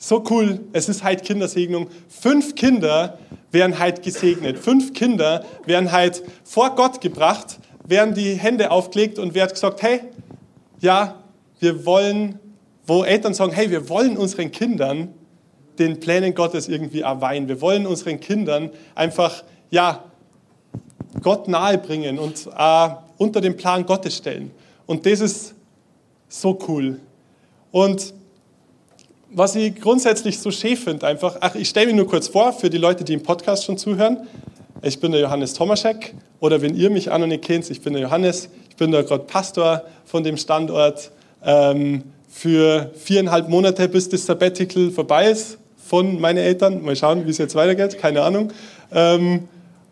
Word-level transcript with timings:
So 0.00 0.22
cool, 0.30 0.60
es 0.72 0.88
ist 0.88 1.02
halt 1.02 1.24
Kindersegnung. 1.24 1.88
Fünf 2.08 2.54
Kinder 2.54 3.18
werden 3.50 3.80
halt 3.80 4.02
gesegnet. 4.02 4.56
Fünf 4.56 4.92
Kinder 4.92 5.44
werden 5.66 5.90
halt 5.90 6.22
vor 6.44 6.76
Gott 6.76 7.00
gebracht, 7.00 7.58
werden 7.84 8.14
die 8.14 8.34
Hände 8.34 8.70
aufgelegt 8.70 9.18
und 9.18 9.34
wird 9.34 9.50
gesagt, 9.50 9.82
hey, 9.82 10.02
ja, 10.80 11.16
wir 11.58 11.84
wollen, 11.84 12.38
wo 12.86 13.02
Eltern 13.02 13.34
sagen, 13.34 13.52
hey, 13.52 13.70
wir 13.72 13.88
wollen 13.88 14.16
unseren 14.16 14.52
Kindern 14.52 15.12
den 15.80 15.98
Plänen 15.98 16.32
Gottes 16.32 16.68
irgendwie 16.68 17.00
erweihen. 17.00 17.48
Wir 17.48 17.60
wollen 17.60 17.84
unseren 17.84 18.20
Kindern 18.20 18.70
einfach, 18.94 19.42
ja, 19.70 20.04
Gott 21.22 21.48
nahebringen 21.48 22.20
und 22.20 22.48
äh, 22.56 22.88
unter 23.16 23.40
den 23.40 23.56
Plan 23.56 23.84
Gottes 23.84 24.16
stellen. 24.16 24.52
Und 24.86 25.06
das 25.06 25.20
ist 25.20 25.54
so 26.28 26.56
cool. 26.68 27.00
Und 27.72 28.14
was 29.30 29.56
ich 29.56 29.80
grundsätzlich 29.80 30.38
so 30.38 30.50
schön 30.50 30.76
finde, 30.76 31.06
einfach, 31.06 31.36
ach, 31.40 31.54
ich 31.54 31.68
stelle 31.68 31.86
mich 31.86 31.96
nur 31.96 32.08
kurz 32.08 32.28
vor 32.28 32.52
für 32.52 32.70
die 32.70 32.78
Leute, 32.78 33.04
die 33.04 33.14
im 33.14 33.22
Podcast 33.22 33.64
schon 33.64 33.76
zuhören. 33.76 34.26
Ich 34.82 35.00
bin 35.00 35.12
der 35.12 35.20
Johannes 35.20 35.54
Tomaschek 35.54 36.14
oder 36.40 36.62
wenn 36.62 36.74
ihr 36.74 36.90
mich 36.90 37.10
auch 37.10 37.18
noch 37.18 37.26
nicht 37.26 37.44
kennt, 37.44 37.68
ich 37.70 37.80
bin 37.82 37.92
der 37.92 38.02
Johannes, 38.02 38.48
ich 38.70 38.76
bin 38.76 38.92
da 38.92 39.02
gerade 39.02 39.24
Pastor 39.24 39.82
von 40.04 40.22
dem 40.22 40.36
Standort 40.36 41.10
ähm, 41.44 42.04
für 42.28 42.90
viereinhalb 42.94 43.48
Monate, 43.48 43.88
bis 43.88 44.08
das 44.08 44.24
Sabbatical 44.24 44.90
vorbei 44.90 45.30
ist 45.30 45.58
von 45.76 46.20
meinen 46.20 46.38
Eltern. 46.38 46.82
Mal 46.82 46.94
schauen, 46.96 47.26
wie 47.26 47.30
es 47.30 47.38
jetzt 47.38 47.54
weitergeht, 47.54 47.98
keine 47.98 48.22
Ahnung. 48.22 48.52
Ähm, 48.92 49.48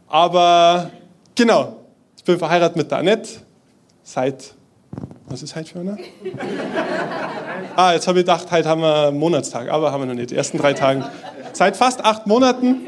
aber 0.09 0.91
genau, 1.35 1.77
ich 2.17 2.25
bin 2.25 2.39
verheiratet 2.39 2.77
mit 2.77 2.91
der 2.91 2.99
Annette 2.99 3.31
seit 4.03 4.55
was 5.37 5.43
ist 5.43 5.55
heute 5.55 5.71
für 5.71 5.81
einer? 5.81 5.99
ah, 7.77 7.93
jetzt 7.93 8.09
habe 8.09 8.21
ich 8.21 8.25
gedacht, 8.25 8.51
heute 8.51 8.67
haben 8.67 8.81
wir 8.81 9.09
einen 9.09 9.19
Monatstag, 9.19 9.69
aber 9.69 9.93
haben 9.93 10.01
wir 10.01 10.07
noch 10.07 10.15
nicht. 10.15 10.31
Die 10.31 10.35
ersten 10.35 10.57
drei 10.57 10.73
Tage. 10.73 11.05
Seit 11.53 11.77
fast 11.77 12.03
acht 12.03 12.27
Monaten. 12.27 12.87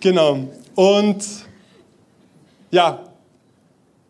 Genau. 0.00 0.40
Und 0.74 1.24
ja, 2.70 3.00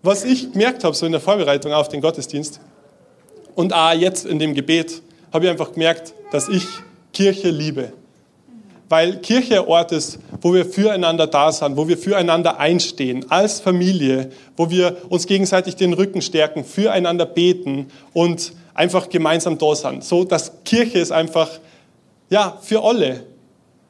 was 0.02 0.24
ich 0.24 0.50
gemerkt 0.50 0.82
habe, 0.82 0.96
so 0.96 1.06
in 1.06 1.12
der 1.12 1.20
Vorbereitung 1.20 1.72
auf 1.72 1.86
den 1.86 2.00
Gottesdienst 2.00 2.60
und 3.54 3.72
auch 3.72 3.92
jetzt 3.92 4.26
in 4.26 4.40
dem 4.40 4.54
Gebet, 4.54 5.02
habe 5.32 5.44
ich 5.44 5.50
einfach 5.52 5.74
gemerkt, 5.74 6.12
dass 6.32 6.48
ich 6.48 6.66
Kirche 7.12 7.50
liebe 7.50 7.92
weil 8.90 9.18
Kirche 9.18 9.60
ein 9.60 9.68
Ort 9.68 9.92
ist, 9.92 10.18
wo 10.42 10.52
wir 10.52 10.66
füreinander 10.66 11.28
da 11.28 11.52
sind, 11.52 11.76
wo 11.76 11.86
wir 11.86 11.96
füreinander 11.96 12.58
einstehen, 12.58 13.24
als 13.30 13.60
Familie, 13.60 14.30
wo 14.56 14.68
wir 14.68 14.96
uns 15.08 15.28
gegenseitig 15.28 15.76
den 15.76 15.92
Rücken 15.92 16.20
stärken, 16.20 16.64
füreinander 16.64 17.24
beten 17.24 17.86
und 18.12 18.52
einfach 18.74 19.08
gemeinsam 19.08 19.58
da 19.58 19.76
sind. 19.76 20.02
So, 20.02 20.24
dass 20.24 20.52
Kirche 20.64 20.98
ist 20.98 21.12
einfach, 21.12 21.48
ja, 22.30 22.58
für 22.60 22.82
alle. 22.82 23.22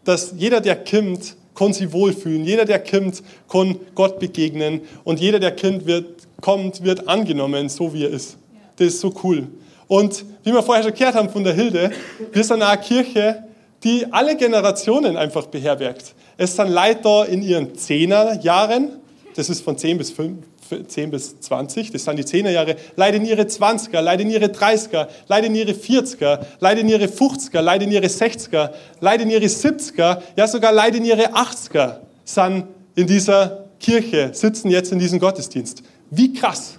Dass 0.05 0.35
jeder, 0.37 0.61
der 0.61 0.77
kommt, 0.77 1.35
kann 1.55 1.73
sich 1.73 1.91
wohlfühlen. 1.93 2.45
Jeder, 2.45 2.67
der 2.67 2.85
kommt, 2.85 3.23
kann 3.51 3.77
Gott 3.95 4.19
begegnen. 4.19 4.83
Und 5.05 5.19
jeder, 5.19 5.41
der 5.41 5.53
Kind 5.53 5.87
wird, 5.87 6.27
kommt, 6.43 6.85
wird 6.85 7.09
angenommen, 7.09 7.71
so 7.71 7.95
wie 7.95 8.05
er 8.05 8.11
ist. 8.11 8.37
Das 8.77 8.89
ist 8.89 9.01
so 9.01 9.15
cool. 9.25 9.47
Und 9.89 10.27
wie 10.45 10.53
wir 10.53 10.63
vorher 10.63 10.85
schon 10.85 10.93
gehört 10.93 11.15
haben 11.15 11.31
von 11.31 11.43
der 11.43 11.55
Hilde, 11.55 11.91
wir 12.33 12.45
sind 12.45 12.61
eine 12.61 12.81
Kirche, 12.81 13.45
die 13.85 14.07
alle 14.13 14.37
Generationen 14.37 15.17
einfach 15.17 15.47
beherbergt. 15.47 16.15
Es 16.37 16.57
sind 16.57 16.71
Leute 16.71 17.01
da 17.03 17.25
in 17.25 17.43
ihren 17.43 17.75
Zehnerjahren, 17.77 18.93
das 19.35 19.49
ist 19.49 19.63
von 19.63 19.77
10 19.77 19.99
bis 19.99 20.11
5, 20.11 20.39
10 20.87 21.11
bis 21.11 21.41
20, 21.41 21.91
das 21.91 22.05
sind 22.05 22.19
die 22.19 22.25
Zehnerjahre, 22.25 22.77
Leute 22.97 23.17
in 23.17 23.25
ihre 23.25 23.43
20er, 23.43 24.01
Leute 24.01 24.23
in 24.23 24.31
ihre 24.31 24.47
30er, 24.47 25.09
Leute 25.29 25.47
in 25.47 25.55
ihre 25.55 25.73
40er, 25.73 26.41
Leute 26.61 26.81
in 26.81 26.89
ihre 26.89 27.07
50er, 27.07 27.61
Leute 27.61 27.85
in 27.85 27.93
ihre 27.93 28.07
60er, 28.07 28.71
Leute 29.01 29.23
in 29.23 29.31
ihre 29.31 29.47
70er, 29.47 30.23
ja 30.37 30.47
sogar 30.47 30.73
Leute 30.73 30.99
in 30.99 31.05
ihre 31.05 31.35
80er 31.35 31.97
sind 32.25 32.67
in 32.95 33.07
dieser 33.07 33.65
Kirche, 33.79 34.31
sitzen 34.33 34.71
jetzt 34.71 34.93
in 34.93 34.99
diesem 34.99 35.19
Gottesdienst. 35.19 35.83
Wie 36.11 36.33
krass. 36.33 36.75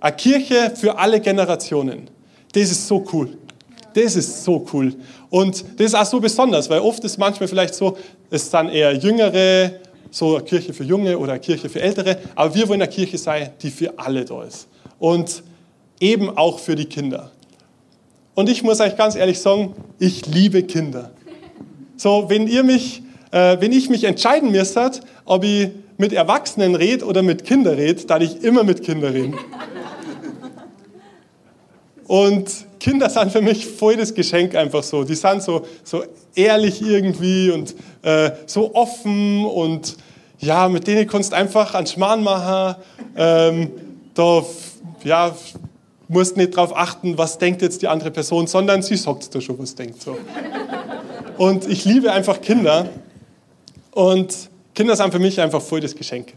Eine 0.00 0.16
Kirche 0.16 0.72
für 0.74 0.96
alle 0.96 1.20
Generationen. 1.20 2.08
Das 2.52 2.70
ist 2.70 2.86
so 2.86 3.04
cool. 3.12 3.36
Das 3.94 4.16
ist 4.16 4.44
so 4.44 4.66
cool. 4.72 4.94
Und 5.30 5.64
das 5.76 5.86
ist 5.86 5.94
auch 5.94 6.04
so 6.04 6.20
besonders, 6.20 6.68
weil 6.68 6.80
oft 6.80 7.02
ist 7.04 7.16
manchmal 7.16 7.48
vielleicht 7.48 7.74
so, 7.74 7.96
es 8.30 8.50
dann 8.50 8.68
eher 8.68 8.92
Jüngere, 8.94 9.72
so 10.10 10.36
eine 10.36 10.44
Kirche 10.44 10.74
für 10.74 10.82
Junge 10.82 11.16
oder 11.16 11.32
eine 11.32 11.40
Kirche 11.40 11.68
für 11.68 11.80
Ältere, 11.80 12.18
aber 12.34 12.52
wir 12.54 12.68
wollen 12.68 12.82
eine 12.82 12.90
Kirche 12.90 13.16
sein, 13.16 13.50
die 13.62 13.70
für 13.70 13.96
alle 13.96 14.24
da 14.24 14.42
ist. 14.42 14.66
Und 14.98 15.44
eben 16.00 16.36
auch 16.36 16.58
für 16.58 16.74
die 16.74 16.86
Kinder. 16.86 17.30
Und 18.34 18.48
ich 18.48 18.62
muss 18.62 18.80
euch 18.80 18.96
ganz 18.96 19.14
ehrlich 19.14 19.38
sagen, 19.38 19.74
ich 19.98 20.26
liebe 20.26 20.62
Kinder. 20.64 21.10
So, 21.96 22.28
wenn 22.28 22.48
ihr 22.48 22.64
mich, 22.64 23.02
äh, 23.30 23.56
wenn 23.60 23.72
ich 23.72 23.88
mich 23.88 24.04
entscheiden 24.04 24.50
müsste, 24.50 24.90
ob 25.24 25.44
ich 25.44 25.70
mit 25.98 26.12
Erwachsenen 26.12 26.74
rede 26.74 27.04
oder 27.04 27.22
mit 27.22 27.44
Kindern 27.44 27.74
rede, 27.74 28.04
dann 28.06 28.22
ich 28.22 28.42
immer 28.42 28.64
mit 28.64 28.82
Kindern 28.82 29.12
reden. 29.12 29.38
Und 32.06 32.66
Kinder 32.80 33.10
sind 33.10 33.30
für 33.30 33.42
mich 33.42 33.66
voll 33.66 33.96
das 33.96 34.14
Geschenk 34.14 34.54
einfach 34.54 34.82
so. 34.82 35.04
Die 35.04 35.14
sind 35.14 35.42
so, 35.42 35.66
so 35.84 36.02
ehrlich 36.34 36.80
irgendwie 36.80 37.50
und 37.50 37.74
äh, 38.02 38.30
so 38.46 38.74
offen 38.74 39.44
und 39.44 39.96
ja, 40.38 40.68
mit 40.68 40.86
denen 40.86 41.06
kannst 41.06 41.32
du 41.32 41.36
einfach 41.36 41.74
einen 41.74 41.86
Schmarrn 41.86 42.24
machen. 42.24 42.80
Ähm, 43.14 43.70
da 44.14 44.42
ja, 45.04 45.36
musst 46.08 46.38
nicht 46.38 46.56
darauf 46.56 46.74
achten, 46.74 47.18
was 47.18 47.36
denkt 47.36 47.60
jetzt 47.60 47.82
die 47.82 47.88
andere 47.88 48.10
Person, 48.10 48.46
sondern 48.46 48.82
sie 48.82 48.96
sagt 48.96 49.32
dir 49.34 49.42
schon, 49.42 49.58
was 49.58 49.74
denkt. 49.74 50.02
So. 50.02 50.16
Und 51.36 51.68
ich 51.68 51.84
liebe 51.84 52.10
einfach 52.10 52.40
Kinder 52.40 52.88
und 53.90 54.34
Kinder 54.74 54.96
sind 54.96 55.12
für 55.12 55.18
mich 55.18 55.38
einfach 55.38 55.60
voll 55.60 55.80
das 55.80 55.94
Geschenk. 55.94 56.32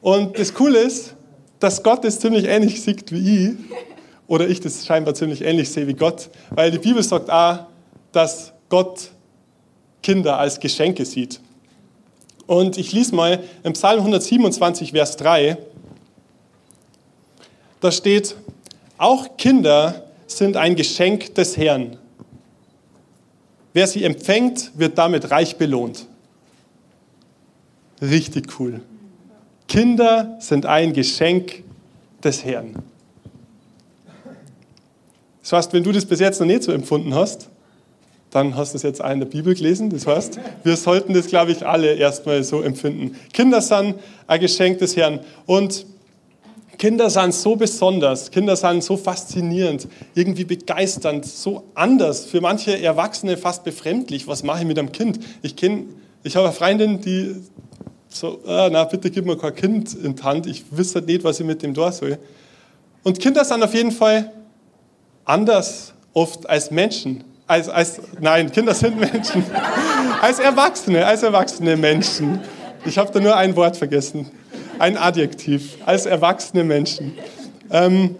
Und 0.00 0.36
das 0.36 0.52
Coole 0.52 0.80
ist, 0.80 1.14
dass 1.60 1.84
Gott 1.84 2.04
es 2.04 2.18
ziemlich 2.18 2.46
ähnlich 2.46 2.82
sieht 2.82 3.12
wie 3.12 3.46
ich 3.46 3.54
oder 4.32 4.48
ich 4.48 4.60
das 4.60 4.86
scheinbar 4.86 5.14
ziemlich 5.14 5.42
ähnlich 5.42 5.68
sehe 5.68 5.86
wie 5.86 5.92
Gott, 5.92 6.30
weil 6.48 6.70
die 6.70 6.78
Bibel 6.78 7.02
sagt 7.02 7.28
auch, 7.28 7.66
dass 8.12 8.54
Gott 8.70 9.10
Kinder 10.02 10.38
als 10.38 10.58
Geschenke 10.58 11.04
sieht. 11.04 11.38
Und 12.46 12.78
ich 12.78 12.92
lese 12.92 13.14
mal 13.14 13.44
im 13.62 13.74
Psalm 13.74 13.98
127, 13.98 14.92
Vers 14.92 15.18
3, 15.18 15.58
da 17.82 17.92
steht, 17.92 18.34
auch 18.96 19.36
Kinder 19.36 20.02
sind 20.26 20.56
ein 20.56 20.76
Geschenk 20.76 21.34
des 21.34 21.58
Herrn. 21.58 21.98
Wer 23.74 23.86
sie 23.86 24.02
empfängt, 24.02 24.70
wird 24.78 24.96
damit 24.96 25.30
reich 25.30 25.56
belohnt. 25.56 26.06
Richtig 28.00 28.58
cool. 28.58 28.80
Kinder 29.68 30.38
sind 30.40 30.64
ein 30.64 30.94
Geschenk 30.94 31.64
des 32.24 32.46
Herrn. 32.46 32.91
Das 35.42 35.52
heißt, 35.52 35.72
wenn 35.72 35.82
du 35.82 35.92
das 35.92 36.06
bis 36.06 36.20
jetzt 36.20 36.40
noch 36.40 36.46
nicht 36.46 36.62
so 36.62 36.72
empfunden 36.72 37.14
hast, 37.14 37.48
dann 38.30 38.56
hast 38.56 38.72
du 38.72 38.76
es 38.76 38.82
jetzt 38.82 39.04
auch 39.04 39.10
in 39.10 39.20
der 39.20 39.26
Bibel 39.26 39.54
gelesen. 39.54 39.90
Das 39.90 40.06
heißt, 40.06 40.38
wir 40.64 40.76
sollten 40.76 41.12
das, 41.12 41.26
glaube 41.26 41.52
ich, 41.52 41.66
alle 41.66 41.94
erstmal 41.94 42.42
so 42.42 42.62
empfinden. 42.62 43.16
Kinder 43.32 43.60
sind 43.60 43.96
ein 44.26 44.40
Geschenk 44.40 44.78
des 44.78 44.96
Herrn. 44.96 45.20
Und 45.44 45.84
Kinder 46.78 47.10
sind 47.10 47.34
so 47.34 47.54
besonders, 47.56 48.30
Kinder 48.30 48.56
sind 48.56 48.82
so 48.82 48.96
faszinierend, 48.96 49.86
irgendwie 50.14 50.44
begeisternd, 50.44 51.26
so 51.26 51.64
anders, 51.74 52.24
für 52.24 52.40
manche 52.40 52.80
Erwachsene 52.82 53.36
fast 53.36 53.62
befremdlich. 53.64 54.26
Was 54.26 54.42
mache 54.42 54.60
ich 54.60 54.66
mit 54.66 54.78
einem 54.78 54.90
Kind? 54.90 55.20
Ich 55.42 55.54
ich 56.24 56.36
habe 56.36 56.46
eine 56.46 56.54
Freundin, 56.54 57.00
die 57.00 57.36
so, 58.08 58.40
ah, 58.46 58.68
na 58.70 58.84
bitte 58.84 59.10
gib 59.10 59.26
mir 59.26 59.36
kein 59.36 59.54
Kind 59.54 59.94
in 59.94 60.16
die 60.16 60.22
Hand, 60.22 60.46
ich 60.46 60.64
wüsste 60.70 61.02
nicht, 61.02 61.22
was 61.24 61.38
ich 61.38 61.46
mit 61.46 61.62
dem 61.62 61.74
da 61.74 61.92
soll. 61.92 62.18
Und 63.02 63.20
Kinder 63.20 63.44
sind 63.44 63.62
auf 63.62 63.74
jeden 63.74 63.92
Fall 63.92 64.32
anders 65.24 65.92
oft 66.12 66.48
als 66.48 66.70
Menschen. 66.70 67.24
Als, 67.46 67.68
als, 67.68 68.00
nein, 68.20 68.50
Kinder 68.50 68.74
sind 68.74 68.98
Menschen. 68.98 69.44
als 70.20 70.38
Erwachsene, 70.38 71.04
als 71.04 71.22
erwachsene 71.22 71.76
Menschen. 71.76 72.40
Ich 72.84 72.98
habe 72.98 73.12
da 73.12 73.20
nur 73.20 73.36
ein 73.36 73.54
Wort 73.56 73.76
vergessen. 73.76 74.30
Ein 74.78 74.96
Adjektiv. 74.96 75.76
Als 75.84 76.06
erwachsene 76.06 76.64
Menschen. 76.64 77.12
Ähm, 77.70 78.16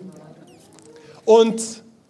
und 1.24 1.62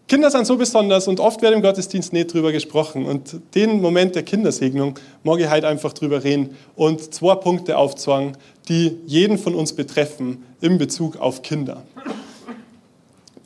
Kinder 0.09 0.31
sind 0.31 0.47
so 0.47 0.57
besonders 0.59 1.09
und 1.09 1.21
oft 1.21 1.41
wird 1.41 1.55
im 1.55 1.63
Gottesdienst 1.63 2.13
nicht 2.13 2.35
drüber 2.35 2.53
gesprochen. 2.53 3.07
Und 3.07 3.41
den 3.55 3.81
Moment 3.81 4.15
der 4.15 4.23
Kindersegnung 4.23 4.99
mag 5.23 5.41
ich 5.41 5.49
heute 5.49 5.69
einfach 5.69 5.95
drüber 5.95 6.23
reden 6.23 6.55
und 6.77 7.15
zwei 7.15 7.35
Punkte 7.35 7.79
aufzwingen, 7.79 8.37
die 8.69 8.99
jeden 9.07 9.39
von 9.39 9.55
uns 9.55 9.73
betreffen 9.73 10.45
in 10.61 10.77
Bezug 10.77 11.17
auf 11.17 11.41
Kinder. 11.41 11.83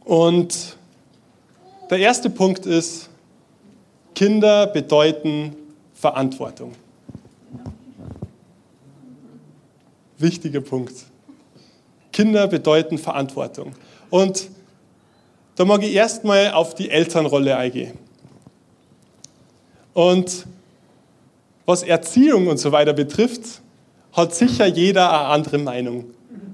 Und 0.04 0.76
der 1.90 1.98
erste 1.98 2.30
Punkt 2.30 2.66
ist, 2.66 3.08
Kinder 4.14 4.66
bedeuten 4.66 5.54
Verantwortung. 5.94 6.72
Wichtiger 10.18 10.60
Punkt. 10.60 10.94
Kinder 12.12 12.48
bedeuten 12.48 12.96
Verantwortung. 12.96 13.72
Und 14.08 14.48
da 15.56 15.64
mag 15.64 15.82
ich 15.82 15.92
erstmal 15.92 16.52
auf 16.52 16.74
die 16.74 16.90
Elternrolle 16.90 17.56
eingehen. 17.56 17.98
Und 19.92 20.46
was 21.66 21.82
Erziehung 21.82 22.46
und 22.46 22.58
so 22.58 22.72
weiter 22.72 22.92
betrifft, 22.92 23.60
hat 24.12 24.34
sicher 24.34 24.66
jeder 24.66 25.10
eine 25.10 25.28
andere 25.28 25.58
Meinung 25.58 26.06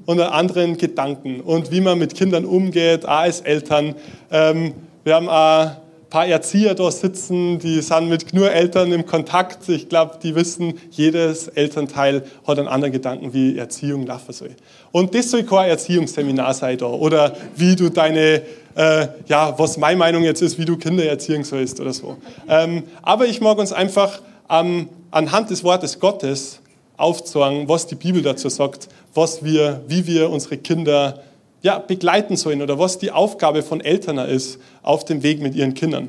und 0.07 0.21
einen 0.21 0.33
anderen 0.33 0.77
Gedanken 0.77 1.41
und 1.41 1.71
wie 1.71 1.81
man 1.81 1.99
mit 1.99 2.15
Kindern 2.15 2.45
umgeht, 2.45 3.05
auch 3.05 3.21
als 3.21 3.41
Eltern. 3.41 3.95
Ähm, 4.31 4.75
wir 5.05 5.15
haben 5.15 5.29
auch 5.29 5.83
paar 6.13 6.27
Erzieher 6.27 6.75
da 6.75 6.91
sitzen, 6.91 7.59
die 7.59 7.81
sind 7.81 8.11
mit 8.11 8.35
nur 8.35 8.53
Eltern 8.53 8.93
im 8.93 9.07
Kontakt. 9.07 9.67
Ich 9.71 9.89
glaube, 9.89 10.19
die 10.23 10.35
wissen, 10.35 10.75
jedes 10.91 11.49
Elternteil 11.49 12.25
hat 12.47 12.59
einen 12.59 12.69
anderen 12.69 12.93
Gedanken, 12.93 13.33
wie 13.33 13.57
Erziehung 13.57 14.05
laufen 14.05 14.35
soll. 14.35 14.51
Und 14.91 15.15
das 15.15 15.31
soll 15.31 15.45
kein 15.45 15.71
Erziehungsseminar 15.71 16.53
sein 16.53 16.77
da. 16.77 16.85
Oder 16.85 17.35
wie 17.57 17.77
du 17.77 17.89
deine, 17.89 18.43
äh, 18.75 19.07
ja, 19.27 19.59
was 19.59 19.79
meine 19.79 19.97
Meinung 19.97 20.23
jetzt 20.23 20.43
ist, 20.43 20.59
wie 20.59 20.67
du 20.67 20.77
Kinder 20.77 21.07
erziehen 21.07 21.45
sollst 21.45 21.81
oder 21.81 21.95
so. 21.95 22.19
Ähm, 22.47 22.83
aber 23.01 23.25
ich 23.25 23.41
mag 23.41 23.57
uns 23.57 23.73
einfach 23.73 24.21
ähm, 24.51 24.91
anhand 25.11 25.49
des 25.49 25.65
Wortes 25.65 25.99
Gottes 25.99 26.61
aufzeigen, 26.99 27.71
was 27.71 27.87
die 27.87 27.95
Bibel 27.95 28.21
dazu 28.21 28.51
sagt, 28.51 28.89
was 29.15 29.43
wir, 29.43 29.81
wie 29.89 30.07
wir 30.07 30.29
unsere 30.29 30.59
Kinder 30.59 31.23
ja, 31.63 31.79
begleiten 31.79 32.37
sollen 32.37 32.61
oder 32.61 32.79
was 32.79 32.99
die 32.99 33.11
Aufgabe 33.11 33.63
von 33.63 33.81
Eltern 33.81 34.19
ist 34.19 34.59
auf 34.83 35.05
dem 35.05 35.23
Weg 35.23 35.41
mit 35.41 35.55
ihren 35.55 35.75
Kindern. 35.75 36.09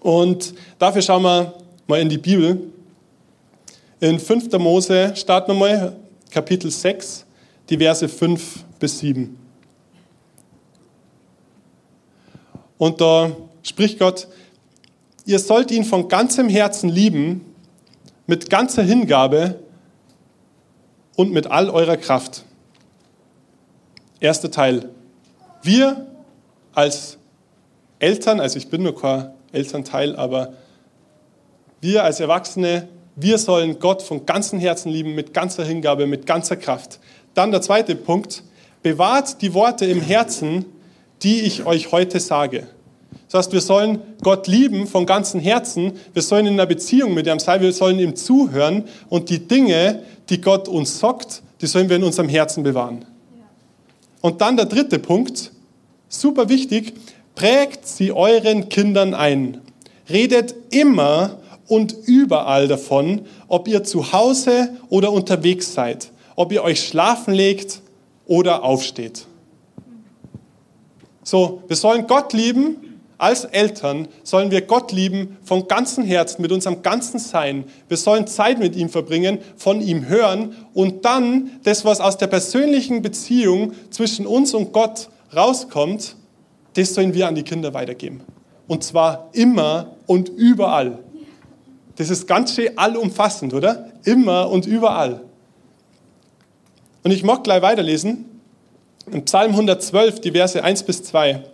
Und 0.00 0.54
dafür 0.78 1.00
schauen 1.00 1.22
wir 1.22 1.54
mal 1.86 2.00
in 2.00 2.08
die 2.08 2.18
Bibel. 2.18 2.60
In 4.00 4.18
5. 4.18 4.52
Mose 4.58 5.14
starten 5.14 5.52
wir 5.52 5.58
mal, 5.58 5.96
Kapitel 6.30 6.70
6, 6.70 7.24
die 7.68 7.78
Verse 7.78 8.08
5 8.08 8.64
bis 8.80 8.98
7. 8.98 9.38
Und 12.78 13.00
da 13.00 13.30
spricht 13.62 14.00
Gott, 14.00 14.26
ihr 15.24 15.38
sollt 15.38 15.70
ihn 15.70 15.84
von 15.84 16.08
ganzem 16.08 16.48
Herzen 16.48 16.88
lieben, 16.88 17.44
mit 18.26 18.50
ganzer 18.50 18.82
Hingabe 18.82 19.60
und 21.14 21.32
mit 21.32 21.46
all 21.46 21.70
eurer 21.70 21.96
Kraft. 21.96 22.44
Erster 24.22 24.52
Teil. 24.52 24.88
Wir 25.64 26.06
als 26.72 27.18
Eltern, 27.98 28.38
also 28.38 28.56
ich 28.56 28.68
bin 28.68 28.84
nur 28.84 28.94
kein 28.94 29.32
Elternteil, 29.50 30.14
aber 30.14 30.52
wir 31.80 32.04
als 32.04 32.20
Erwachsene, 32.20 32.86
wir 33.16 33.36
sollen 33.36 33.80
Gott 33.80 34.00
von 34.00 34.24
ganzem 34.24 34.60
Herzen 34.60 34.92
lieben, 34.92 35.16
mit 35.16 35.34
ganzer 35.34 35.64
Hingabe, 35.64 36.06
mit 36.06 36.24
ganzer 36.24 36.54
Kraft. 36.54 37.00
Dann 37.34 37.50
der 37.50 37.62
zweite 37.62 37.96
Punkt. 37.96 38.44
Bewahrt 38.84 39.42
die 39.42 39.54
Worte 39.54 39.86
im 39.86 40.00
Herzen, 40.00 40.66
die 41.24 41.40
ich 41.40 41.66
euch 41.66 41.90
heute 41.90 42.20
sage. 42.20 42.68
Das 43.28 43.40
heißt, 43.46 43.52
wir 43.52 43.60
sollen 43.60 43.98
Gott 44.22 44.46
lieben 44.46 44.86
von 44.86 45.04
ganzem 45.04 45.40
Herzen, 45.40 45.94
wir 46.12 46.22
sollen 46.22 46.46
in 46.46 46.52
einer 46.54 46.66
Beziehung 46.66 47.14
mit 47.14 47.26
ihm 47.26 47.40
sein, 47.40 47.60
wir 47.60 47.72
sollen 47.72 47.98
ihm 47.98 48.14
zuhören 48.14 48.84
und 49.08 49.30
die 49.30 49.48
Dinge, 49.48 50.04
die 50.28 50.40
Gott 50.40 50.68
uns 50.68 51.00
sagt, 51.00 51.42
die 51.60 51.66
sollen 51.66 51.88
wir 51.88 51.96
in 51.96 52.04
unserem 52.04 52.28
Herzen 52.28 52.62
bewahren. 52.62 53.04
Und 54.22 54.40
dann 54.40 54.56
der 54.56 54.66
dritte 54.66 54.98
Punkt, 54.98 55.52
super 56.08 56.48
wichtig, 56.48 56.94
prägt 57.34 57.86
sie 57.86 58.12
euren 58.12 58.70
Kindern 58.70 59.12
ein. 59.12 59.60
Redet 60.08 60.54
immer 60.70 61.38
und 61.68 61.94
überall 62.06 62.68
davon, 62.68 63.22
ob 63.48 63.68
ihr 63.68 63.84
zu 63.84 64.12
Hause 64.12 64.70
oder 64.88 65.12
unterwegs 65.12 65.74
seid, 65.74 66.10
ob 66.36 66.52
ihr 66.52 66.62
euch 66.62 66.86
schlafen 66.86 67.34
legt 67.34 67.80
oder 68.26 68.62
aufsteht. 68.62 69.26
So, 71.24 71.62
wir 71.66 71.76
sollen 71.76 72.06
Gott 72.06 72.32
lieben. 72.32 72.91
Als 73.22 73.44
Eltern 73.44 74.08
sollen 74.24 74.50
wir 74.50 74.62
Gott 74.62 74.90
lieben 74.90 75.36
von 75.44 75.68
ganzem 75.68 76.02
Herzen, 76.02 76.42
mit 76.42 76.50
unserem 76.50 76.82
ganzen 76.82 77.20
Sein. 77.20 77.66
Wir 77.86 77.96
sollen 77.96 78.26
Zeit 78.26 78.58
mit 78.58 78.74
ihm 78.74 78.88
verbringen, 78.88 79.38
von 79.56 79.80
ihm 79.80 80.08
hören 80.08 80.56
und 80.74 81.04
dann 81.04 81.52
das, 81.62 81.84
was 81.84 82.00
aus 82.00 82.18
der 82.18 82.26
persönlichen 82.26 83.00
Beziehung 83.00 83.74
zwischen 83.90 84.26
uns 84.26 84.54
und 84.54 84.72
Gott 84.72 85.08
rauskommt, 85.36 86.16
das 86.74 86.94
sollen 86.94 87.14
wir 87.14 87.28
an 87.28 87.36
die 87.36 87.44
Kinder 87.44 87.72
weitergeben. 87.74 88.22
Und 88.66 88.82
zwar 88.82 89.28
immer 89.34 89.92
und 90.08 90.28
überall. 90.28 90.98
Das 91.94 92.10
ist 92.10 92.26
ganz 92.26 92.56
schön 92.56 92.76
allumfassend, 92.76 93.54
oder? 93.54 93.86
Immer 94.02 94.50
und 94.50 94.66
überall. 94.66 95.20
Und 97.04 97.12
ich 97.12 97.22
mag 97.22 97.44
gleich 97.44 97.62
weiterlesen. 97.62 98.24
In 99.12 99.24
Psalm 99.24 99.52
112, 99.52 100.20
die 100.22 100.32
Verse 100.32 100.60
1 100.60 100.82
bis 100.82 101.04
2. 101.04 101.51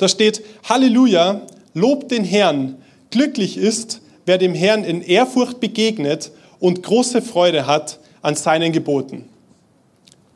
Da 0.00 0.08
steht, 0.08 0.42
Halleluja, 0.66 1.42
lobt 1.74 2.10
den 2.10 2.24
Herrn. 2.24 2.76
Glücklich 3.10 3.58
ist, 3.58 4.00
wer 4.24 4.38
dem 4.38 4.54
Herrn 4.54 4.82
in 4.82 5.02
Ehrfurcht 5.02 5.60
begegnet 5.60 6.32
und 6.58 6.82
große 6.82 7.20
Freude 7.20 7.66
hat 7.66 8.00
an 8.22 8.34
seinen 8.34 8.72
Geboten. 8.72 9.28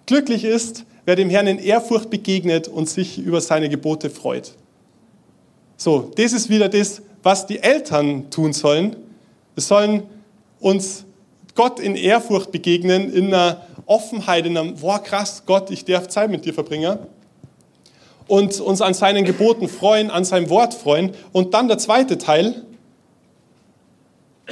Glücklich 0.05 0.45
ist, 0.45 0.85
wer 1.07 1.17
dem 1.17 1.31
Herrn 1.31 1.47
in 1.47 1.59
Ehrfurcht 1.59 2.11
begegnet 2.11 2.69
und 2.69 2.91
sich 2.91 3.19
über 3.19 3.41
seine 3.41 3.71
Gebote 3.71 4.11
freut. 4.11 4.53
So, 5.79 6.13
das 6.15 6.35
ist 6.35 6.51
wieder 6.51 6.69
das, 6.69 7.01
was 7.23 7.47
die 7.47 7.63
Eltern 7.63 8.29
tun 8.29 8.53
sollen. 8.53 8.97
Wir 9.55 9.63
sollen 9.63 10.03
uns 10.61 11.07
Gott 11.55 11.81
in 11.81 11.97
Ehrfurcht 11.97 12.53
begegnen, 12.53 13.11
in 13.11 13.33
einer 13.33 13.63
Offenheit, 13.87 14.45
in 14.45 14.59
einem, 14.59 14.75
boah 14.75 15.03
krass, 15.03 15.43
Gott, 15.47 15.71
ich 15.71 15.87
darf 15.87 16.09
Zeit 16.09 16.31
mit 16.31 16.45
dir 16.45 16.53
verbringen 16.53 16.99
und 18.29 18.61
uns 18.61 18.81
an 18.81 18.95
seinen 18.95 19.25
Geboten 19.25 19.69
freuen, 19.69 20.11
an 20.11 20.25
seinem 20.25 20.49
Wort 20.51 20.75
freuen. 20.75 21.13
Und 21.33 21.55
dann 21.55 21.69
der 21.69 21.79
zweite 21.79 22.19
Teil, 22.19 22.63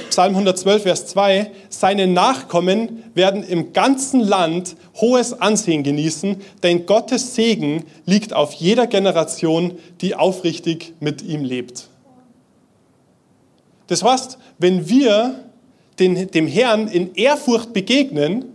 Psalm 0.09 0.31
112, 0.31 0.83
Vers 0.83 1.05
2, 1.07 1.51
seine 1.69 2.07
Nachkommen 2.07 3.03
werden 3.13 3.43
im 3.43 3.73
ganzen 3.73 4.21
Land 4.21 4.75
hohes 4.95 5.39
Ansehen 5.39 5.83
genießen, 5.83 6.37
denn 6.63 6.85
Gottes 6.85 7.35
Segen 7.35 7.85
liegt 8.05 8.33
auf 8.33 8.53
jeder 8.53 8.87
Generation, 8.87 9.77
die 10.01 10.15
aufrichtig 10.15 10.93
mit 10.99 11.21
ihm 11.21 11.43
lebt. 11.43 11.89
Das 13.87 14.03
heißt, 14.03 14.39
wenn 14.57 14.89
wir 14.89 15.43
den, 15.99 16.31
dem 16.31 16.47
Herrn 16.47 16.87
in 16.87 17.13
Ehrfurcht 17.13 17.73
begegnen, 17.73 18.52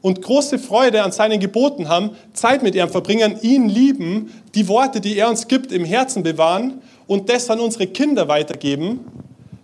und 0.00 0.22
große 0.22 0.58
Freude 0.58 1.02
an 1.02 1.12
seinen 1.12 1.40
Geboten 1.40 1.88
haben, 1.88 2.10
Zeit 2.32 2.62
mit 2.62 2.74
ihm 2.74 2.88
verbringen, 2.88 3.38
ihn 3.42 3.68
lieben, 3.68 4.32
die 4.54 4.68
Worte, 4.68 5.00
die 5.00 5.16
er 5.16 5.28
uns 5.28 5.48
gibt, 5.48 5.72
im 5.72 5.84
Herzen 5.84 6.22
bewahren 6.22 6.82
und 7.06 7.28
das 7.28 7.50
an 7.50 7.60
unsere 7.60 7.86
Kinder 7.86 8.28
weitergeben, 8.28 9.00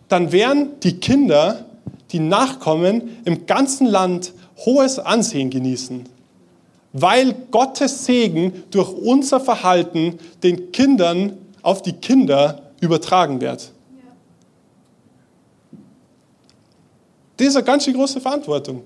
dann 0.09 0.33
werden 0.33 0.81
die 0.83 0.99
Kinder, 0.99 1.67
die 2.11 2.19
nachkommen, 2.19 3.17
im 3.25 3.47
ganzen 3.47 3.87
Land 3.87 4.33
hohes 4.65 4.99
Ansehen 4.99 5.51
genießen, 5.51 6.05
weil 6.93 7.35
Gottes 7.51 8.05
Segen 8.05 8.65
durch 8.71 8.91
unser 8.91 9.41
Verhalten 9.41 10.19
den 10.43 10.73
Kindern 10.73 11.39
auf 11.63 11.83
die 11.83 11.93
Kinder 11.93 12.71
übertragen 12.81 13.41
wird. 13.41 13.73
Das 17.37 17.49
ist 17.49 17.57
eine 17.57 17.65
ganz 17.65 17.85
große 17.85 18.21
Verantwortung. 18.21 18.83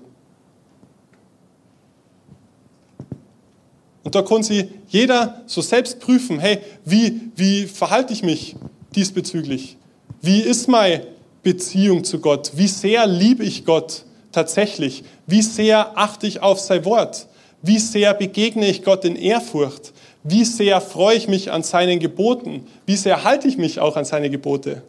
Und 4.09 4.15
da 4.15 4.23
kann 4.23 4.41
sich 4.41 4.65
jeder 4.87 5.43
so 5.45 5.61
selbst 5.61 5.99
prüfen, 5.99 6.39
hey, 6.39 6.57
wie, 6.83 7.29
wie 7.35 7.67
verhalte 7.67 8.11
ich 8.11 8.23
mich 8.23 8.55
diesbezüglich? 8.95 9.77
Wie 10.19 10.39
ist 10.39 10.67
meine 10.67 11.05
Beziehung 11.43 12.03
zu 12.03 12.17
Gott? 12.17 12.53
Wie 12.55 12.67
sehr 12.67 13.05
liebe 13.05 13.43
ich 13.43 13.65
Gott 13.65 14.05
tatsächlich? 14.31 15.03
Wie 15.27 15.43
sehr 15.43 15.95
achte 15.95 16.25
ich 16.25 16.41
auf 16.41 16.59
sein 16.59 16.85
Wort? 16.85 17.27
Wie 17.61 17.77
sehr 17.77 18.15
begegne 18.15 18.67
ich 18.67 18.83
Gott 18.83 19.05
in 19.05 19.15
Ehrfurcht? 19.15 19.93
Wie 20.23 20.43
sehr 20.43 20.81
freue 20.81 21.15
ich 21.15 21.27
mich 21.27 21.51
an 21.51 21.61
seinen 21.61 21.99
Geboten? 21.99 22.65
Wie 22.87 22.95
sehr 22.95 23.23
halte 23.23 23.47
ich 23.47 23.59
mich 23.59 23.79
auch 23.79 23.95
an 23.95 24.05
seine 24.05 24.31
Gebote? 24.31 24.81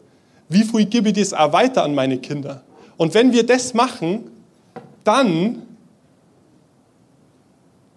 Wie 0.49 0.65
viel 0.65 0.87
gebe 0.87 1.11
ich 1.11 1.17
das 1.17 1.35
auch 1.35 1.53
weiter 1.53 1.85
an 1.85 1.95
meine 1.95 2.17
Kinder? 2.17 2.63
Und 2.97 3.13
wenn 3.13 3.35
wir 3.35 3.45
das 3.45 3.75
machen, 3.75 4.31
dann 5.05 5.61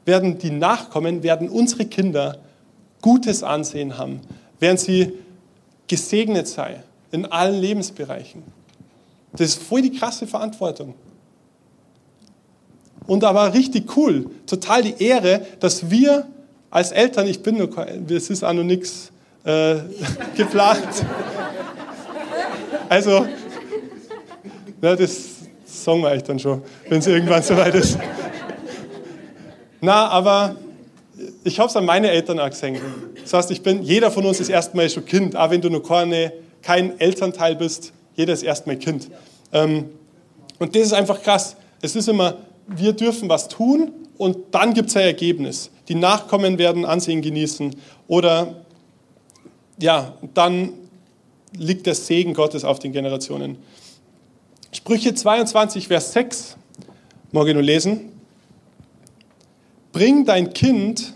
werden 0.06 0.38
die 0.38 0.52
Nachkommen, 0.52 1.24
werden 1.24 1.50
unsere 1.50 1.86
Kinder 1.86 2.38
gutes 3.02 3.44
Ansehen 3.44 3.98
haben, 3.98 4.22
während 4.60 4.80
sie 4.80 5.14
gesegnet 5.88 6.48
sei 6.48 6.82
in 7.12 7.26
allen 7.26 7.60
Lebensbereichen. 7.60 8.44
Das 9.34 9.42
ist 9.42 9.64
voll 9.64 9.82
die 9.82 9.92
krasse 9.92 10.28
Verantwortung. 10.28 10.94
Und 13.06 13.24
aber 13.24 13.54
richtig 13.54 13.96
cool, 13.98 14.30
total 14.48 14.84
die 14.84 15.04
Ehre, 15.04 15.46
dass 15.60 15.90
wir 15.90 16.26
als 16.70 16.92
Eltern, 16.92 17.28
ich 17.28 17.42
bin 17.44 17.58
nur, 17.58 17.70
es 18.10 18.30
ist 18.30 18.44
auch 18.44 18.54
noch 18.54 18.64
nichts 18.64 19.12
äh, 19.44 19.76
geplant. 20.38 20.88
Also, 22.88 23.28
ja, 24.82 24.96
das 24.96 25.26
sagen 25.66 26.02
wir 26.02 26.10
euch 26.10 26.24
dann 26.24 26.40
schon, 26.40 26.62
wenn 26.90 27.00
es 27.00 27.08
irgendwann 27.08 27.44
soweit 27.44 27.76
ist. 27.76 27.98
Na, 29.86 30.08
aber 30.08 30.56
ich 31.44 31.60
habe 31.60 31.68
es 31.68 31.76
an 31.76 31.84
meine 31.84 32.10
Eltern 32.10 32.40
auch. 32.40 32.48
Das 32.48 33.34
heißt, 33.34 33.52
ich 33.52 33.62
bin, 33.64 33.84
jeder 33.84 34.12
von 34.12 34.26
uns 34.26 34.40
ist 34.40 34.48
erstmal 34.48 34.90
schon 34.90 35.04
Kind, 35.04 35.36
auch 35.36 35.50
wenn 35.50 35.60
du 35.60 35.70
noch 35.70 35.82
keine, 35.82 36.32
kein 36.62 36.98
Elternteil 37.02 37.58
bist, 37.58 37.92
jeder 38.16 38.32
ist 38.32 38.44
erstmal 38.44 38.78
Kind. 38.78 39.10
Ähm, 39.52 39.90
und 40.58 40.74
das 40.74 40.84
ist 40.84 40.94
einfach 40.94 41.22
krass. 41.22 41.58
Es 41.82 41.98
ist 41.98 42.08
immer, 42.08 42.38
wir 42.66 42.94
dürfen 42.94 43.28
was 43.28 43.50
tun 43.50 43.92
und 44.18 44.38
dann 44.52 44.74
gibt 44.74 44.88
es 44.88 44.96
ein 44.96 45.04
Ergebnis. 45.04 45.70
Die 45.90 45.96
Nachkommen 45.96 46.58
werden 46.58 46.86
Ansehen 46.86 47.22
genießen 47.22 47.76
oder 48.08 48.64
ja, 49.82 50.14
dann 50.34 50.72
liegt 51.58 51.88
der 51.88 51.96
Segen 51.96 52.34
Gottes 52.34 52.64
auf 52.64 52.80
den 52.80 52.94
Generationen. 52.94 53.58
Sprüche 54.72 55.14
22, 55.14 55.90
Vers 55.90 56.14
6, 56.14 56.56
morgen 57.34 57.56
nur 57.56 57.64
lesen. 57.64 58.13
Bring 59.94 60.26
dein 60.26 60.54
Kind, 60.54 61.14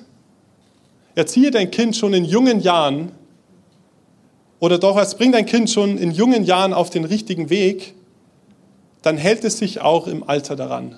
erziehe 1.16 1.52
dein 1.52 1.72
Kind 1.72 1.98
schon 1.98 2.14
in 2.14 2.24
jungen 2.24 2.62
Jahren, 2.62 3.12
oder 4.60 4.78
doch 4.78 4.96
als 4.96 5.16
bring 5.16 5.32
dein 5.32 5.46
Kind 5.46 5.70
schon 5.70 5.98
in 5.98 6.12
jungen 6.12 6.44
Jahren 6.44 6.74
auf 6.74 6.90
den 6.90 7.04
richtigen 7.04 7.50
Weg, 7.50 7.96
dann 9.02 9.18
hält 9.18 9.44
es 9.44 9.58
sich 9.58 9.82
auch 9.82 10.08
im 10.08 10.24
Alter 10.24 10.56
daran. 10.56 10.96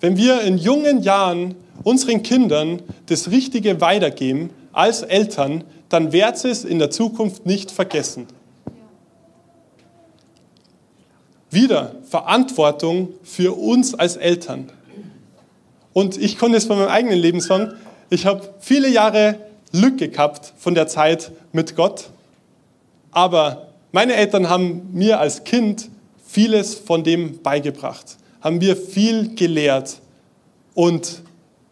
Wenn 0.00 0.16
wir 0.16 0.42
in 0.42 0.58
jungen 0.58 1.02
Jahren 1.02 1.54
unseren 1.82 2.22
Kindern 2.22 2.82
das 3.06 3.30
Richtige 3.30 3.80
weitergeben 3.80 4.50
als 4.72 5.02
Eltern, 5.02 5.64
dann 5.88 6.12
wird 6.12 6.44
es 6.44 6.64
in 6.64 6.78
der 6.78 6.90
Zukunft 6.90 7.46
nicht 7.46 7.70
vergessen. 7.70 8.26
Wieder 11.54 11.94
Verantwortung 12.08 13.10
für 13.22 13.56
uns 13.56 13.94
als 13.94 14.16
Eltern. 14.16 14.70
Und 15.92 16.20
ich 16.20 16.36
konnte 16.36 16.58
es 16.58 16.64
von 16.64 16.76
meinem 16.78 16.88
eigenen 16.88 17.18
Leben 17.18 17.40
sagen, 17.40 17.74
ich 18.10 18.26
habe 18.26 18.42
viele 18.60 18.88
Jahre 18.88 19.36
Lücke 19.72 20.08
gehabt 20.08 20.52
von 20.58 20.74
der 20.74 20.88
Zeit 20.88 21.30
mit 21.52 21.76
Gott, 21.76 22.10
aber 23.12 23.68
meine 23.92 24.14
Eltern 24.14 24.48
haben 24.48 24.90
mir 24.92 25.20
als 25.20 25.44
Kind 25.44 25.88
vieles 26.26 26.74
von 26.74 27.04
dem 27.04 27.40
beigebracht, 27.42 28.16
haben 28.40 28.58
mir 28.58 28.76
viel 28.76 29.34
gelehrt 29.36 29.98
und 30.74 31.22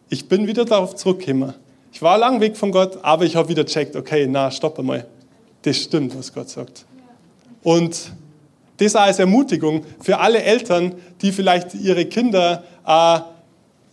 ich 0.09 0.29
bin 0.29 0.47
wieder 0.47 0.63
darauf 0.63 0.95
zurückgekommen. 0.95 1.53
Ich 1.91 2.01
war 2.01 2.17
lang 2.17 2.39
weg 2.39 2.55
von 2.55 2.71
Gott, 2.71 2.99
aber 3.03 3.25
ich 3.25 3.35
habe 3.35 3.49
wieder 3.49 3.65
checkt, 3.65 3.95
okay, 3.95 4.27
na, 4.29 4.49
stopp 4.49 4.79
einmal. 4.79 5.05
Das 5.63 5.77
stimmt, 5.77 6.17
was 6.17 6.33
Gott 6.33 6.49
sagt. 6.49 6.85
Und 7.61 8.11
das 8.77 8.95
als 8.95 9.19
Ermutigung 9.19 9.85
für 10.01 10.19
alle 10.19 10.41
Eltern, 10.41 10.93
die 11.21 11.31
vielleicht 11.31 11.75
ihre 11.75 12.05
Kinder, 12.05 12.63
äh, 12.85 13.19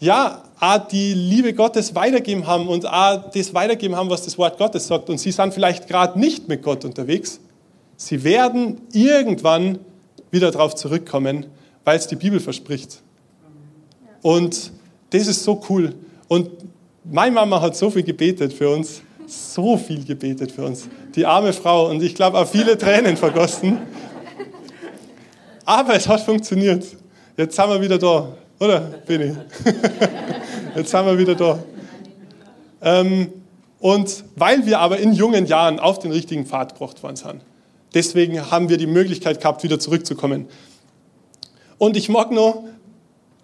ja, 0.01 0.43
auch 0.61 0.89
die 0.89 1.15
Liebe 1.15 1.55
Gottes 1.55 1.95
weitergeben 1.95 2.47
haben 2.47 2.69
und 2.69 2.87
auch 2.87 3.31
das 3.31 3.55
weitergeben 3.55 3.97
haben, 3.97 4.11
was 4.11 4.25
das 4.25 4.37
Wort 4.37 4.59
Gottes 4.59 4.87
sagt. 4.87 5.09
Und 5.09 5.19
sie 5.19 5.33
sind 5.33 5.55
vielleicht 5.55 5.89
gerade 5.89 6.19
nicht 6.19 6.49
mit 6.49 6.63
Gott 6.63 6.85
unterwegs. 6.85 7.41
Sie 7.97 8.23
werden 8.25 8.81
irgendwann 8.93 9.79
wieder 10.31 10.51
darauf 10.51 10.75
zurückkommen, 10.75 11.47
weil 11.85 11.99
es 11.99 12.07
die 12.07 12.17
Bibel 12.17 12.41
verspricht. 12.41 13.01
Und 14.23 14.71
das 15.11 15.27
ist 15.27 15.45
so 15.45 15.61
cool. 15.69 15.95
Und 16.29 16.51
meine 17.05 17.35
Mama 17.35 17.61
hat 17.61 17.77
so 17.77 17.91
viel 17.91 18.03
gebetet 18.03 18.53
für 18.53 18.69
uns, 18.69 19.03
so 19.27 19.77
viel 19.77 20.05
gebetet 20.05 20.53
für 20.53 20.65
uns. 20.65 20.89
Die 21.15 21.25
arme 21.25 21.53
Frau 21.53 21.89
und 21.89 22.03
ich 22.03 22.15
glaube 22.15 22.39
auch 22.39 22.47
viele 22.47 22.77
Tränen 22.77 23.17
vergossen. 23.17 23.79
Aber 25.71 25.95
es 25.95 26.09
hat 26.09 26.23
funktioniert. 26.23 26.85
Jetzt 27.37 27.55
sind 27.55 27.69
wir 27.69 27.81
wieder 27.81 27.97
da, 27.97 28.37
oder, 28.59 28.81
Benny? 29.07 29.37
Jetzt 30.75 30.91
sind 30.91 31.07
wir 31.07 31.17
wieder 31.17 31.37
da. 31.37 31.63
Ähm, 32.83 33.29
und 33.79 34.25
weil 34.35 34.67
wir 34.67 34.81
aber 34.81 34.99
in 34.99 35.13
jungen 35.13 35.47
Jahren 35.47 35.79
auf 35.79 36.01
den 36.01 36.11
richtigen 36.11 36.45
Pfad 36.45 36.73
gebracht 36.73 37.05
worden 37.05 37.15
sind, 37.15 37.43
deswegen 37.95 38.51
haben 38.51 38.69
wir 38.69 38.79
die 38.79 38.89
Möglichkeit 38.89 39.41
gehabt, 39.41 39.63
wieder 39.63 39.79
zurückzukommen. 39.79 40.49
Und 41.79 41.97
ich 41.97 42.09
mag 42.09 42.33
noch 42.33 42.65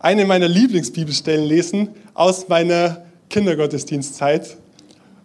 eine 0.00 0.25
meiner 0.25 0.49
Lieblingsbibelstellen 0.49 1.45
lesen 1.45 1.90
aus 2.12 2.49
meiner 2.49 3.04
Kindergottesdienstzeit. 3.30 4.56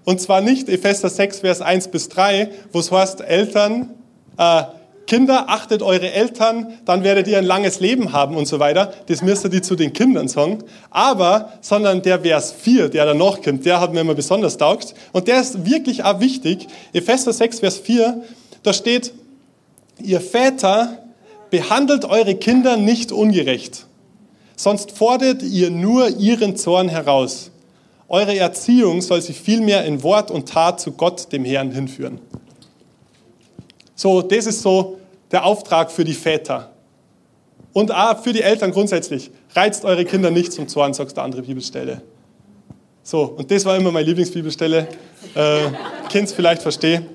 Und 0.03 0.21
zwar 0.21 0.41
nicht 0.41 0.69
Epheser 0.69 1.09
6, 1.09 1.39
Vers 1.39 1.61
1 1.61 1.87
bis 1.87 2.09
3, 2.09 2.51
wo 2.71 2.77
es 2.77 2.91
heißt, 2.91 3.21
Eltern, 3.21 3.89
äh, 4.37 4.65
Kinder, 5.07 5.49
achtet 5.49 5.81
eure 5.81 6.11
Eltern, 6.11 6.73
dann 6.85 7.03
werdet 7.03 7.27
ihr 7.27 7.37
ein 7.37 7.45
langes 7.45 7.79
Leben 7.79 8.13
haben 8.13 8.37
und 8.37 8.45
so 8.45 8.59
weiter. 8.59 8.93
Das 9.07 9.21
müsst 9.21 9.43
ihr 9.43 9.49
die 9.49 9.61
zu 9.61 9.75
den 9.75 9.93
Kindern 9.93 10.27
sagen. 10.27 10.59
Aber, 10.89 11.53
sondern 11.61 12.01
der 12.01 12.21
Vers 12.21 12.51
4, 12.51 12.89
der 12.89 13.05
danach 13.05 13.41
kommt, 13.41 13.65
der 13.65 13.81
hat 13.81 13.93
mir 13.93 14.01
immer 14.01 14.15
besonders 14.15 14.57
taugt. 14.57 14.93
Und 15.11 15.27
der 15.27 15.41
ist 15.41 15.65
wirklich 15.65 16.03
auch 16.03 16.19
wichtig. 16.19 16.67
Epheser 16.93 17.33
6, 17.33 17.59
Vers 17.59 17.77
4, 17.77 18.23
da 18.63 18.73
steht, 18.73 19.13
ihr 20.01 20.21
Väter, 20.21 20.97
behandelt 21.51 22.05
eure 22.05 22.35
Kinder 22.35 22.77
nicht 22.77 23.11
ungerecht, 23.11 23.85
sonst 24.55 24.91
fordert 24.91 25.43
ihr 25.43 25.69
nur 25.69 26.07
ihren 26.17 26.55
Zorn 26.55 26.89
heraus. 26.89 27.51
Eure 28.07 28.35
Erziehung 28.37 29.01
soll 29.01 29.21
sie 29.21 29.33
vielmehr 29.33 29.85
in 29.85 30.01
Wort 30.01 30.31
und 30.31 30.49
Tat 30.49 30.81
zu 30.81 30.93
Gott, 30.93 31.31
dem 31.31 31.45
Herrn, 31.45 31.71
hinführen. 31.71 32.19
So, 34.01 34.23
das 34.23 34.47
ist 34.47 34.63
so 34.63 34.97
der 35.31 35.45
Auftrag 35.45 35.91
für 35.91 36.03
die 36.03 36.15
Väter. 36.15 36.71
Und 37.71 37.91
auch 37.91 38.17
für 38.23 38.33
die 38.33 38.41
Eltern 38.41 38.71
grundsätzlich. 38.71 39.29
Reizt 39.53 39.85
eure 39.85 40.05
Kinder 40.05 40.31
nicht 40.31 40.51
zum 40.51 40.67
Zorn, 40.67 40.95
sagt 40.95 41.15
der 41.15 41.23
andere 41.23 41.43
Bibelstelle. 41.43 42.01
So, 43.03 43.21
und 43.25 43.51
das 43.51 43.63
war 43.63 43.77
immer 43.77 43.91
meine 43.91 44.07
Lieblingsbibelstelle. 44.07 44.87
Äh, 45.35 45.59
Kind 46.09 46.31
vielleicht 46.31 46.63
verstehen. 46.63 47.05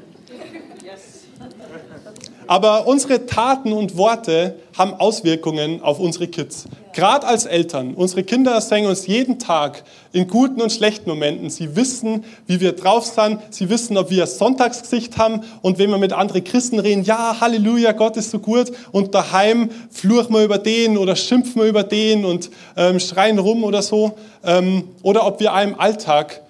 Aber 2.47 2.87
unsere 2.87 3.26
Taten 3.26 3.73
und 3.73 3.97
Worte 3.97 4.55
haben 4.76 4.95
Auswirkungen 4.95 5.83
auf 5.83 5.99
unsere 5.99 6.28
Kids. 6.28 6.66
Gerade 6.92 7.26
als 7.26 7.47
Eltern. 7.47 7.95
Unsere 7.95 8.25
Kinder 8.25 8.61
singen 8.61 8.88
uns 8.88 9.06
jeden 9.06 9.38
Tag 9.38 9.85
in 10.12 10.28
guten 10.28 10.61
und 10.61 10.71
schlechten 10.71 11.09
Momenten. 11.09 11.50
Sie 11.50 11.76
wissen, 11.76 12.25
wie 12.47 12.61
wir 12.61 12.73
drauf 12.73 13.06
sind. 13.06 13.40
Sie 13.50 13.71
wissen, 13.71 13.97
ob 13.97 14.11
wir 14.11 14.26
Sonntagsgesicht 14.26 15.16
haben. 15.16 15.40
Und 15.62 15.78
wenn 15.78 15.90
wir 15.90 15.99
mit 15.99 16.12
anderen 16.12 16.45
Christen 16.45 16.78
reden, 16.78 17.04
ja, 17.04 17.40
Halleluja, 17.40 17.92
Gott 17.92 18.16
ist 18.16 18.30
so 18.30 18.38
gut. 18.38 18.73
Und 18.92 19.14
daheim 19.14 19.71
fluchen 19.90 20.35
wir 20.35 20.45
über 20.45 20.59
den 20.59 20.99
oder 20.99 21.16
schimpfen 21.16 21.62
wir 21.62 21.68
über 21.68 21.83
den 21.83 22.25
und 22.25 22.50
ähm, 22.76 23.00
schreien 23.00 23.38
rum 23.38 23.64
oder 23.64 23.83
so. 23.83 24.16
Ähm, 24.45 24.85
oder 25.02 25.26
ob 25.26 25.40
wir 25.40 25.54
einem 25.54 25.75
Alltag, 25.75 26.42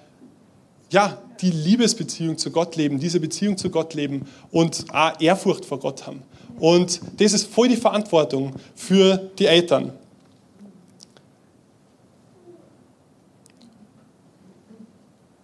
ja, 0.89 1.17
die 1.41 1.51
Liebesbeziehung 1.51 2.37
zu 2.37 2.51
Gott 2.51 2.75
leben, 2.75 2.99
diese 2.99 3.19
Beziehung 3.19 3.57
zu 3.57 3.69
Gott 3.69 3.93
leben 3.93 4.25
und 4.51 4.85
auch 4.91 5.19
Ehrfurcht 5.19 5.65
vor 5.65 5.79
Gott 5.79 6.07
haben. 6.07 6.23
Und 6.59 7.01
das 7.17 7.33
ist 7.33 7.47
voll 7.53 7.67
die 7.67 7.75
Verantwortung 7.75 8.53
für 8.75 9.17
die 9.37 9.45
Eltern. 9.45 9.93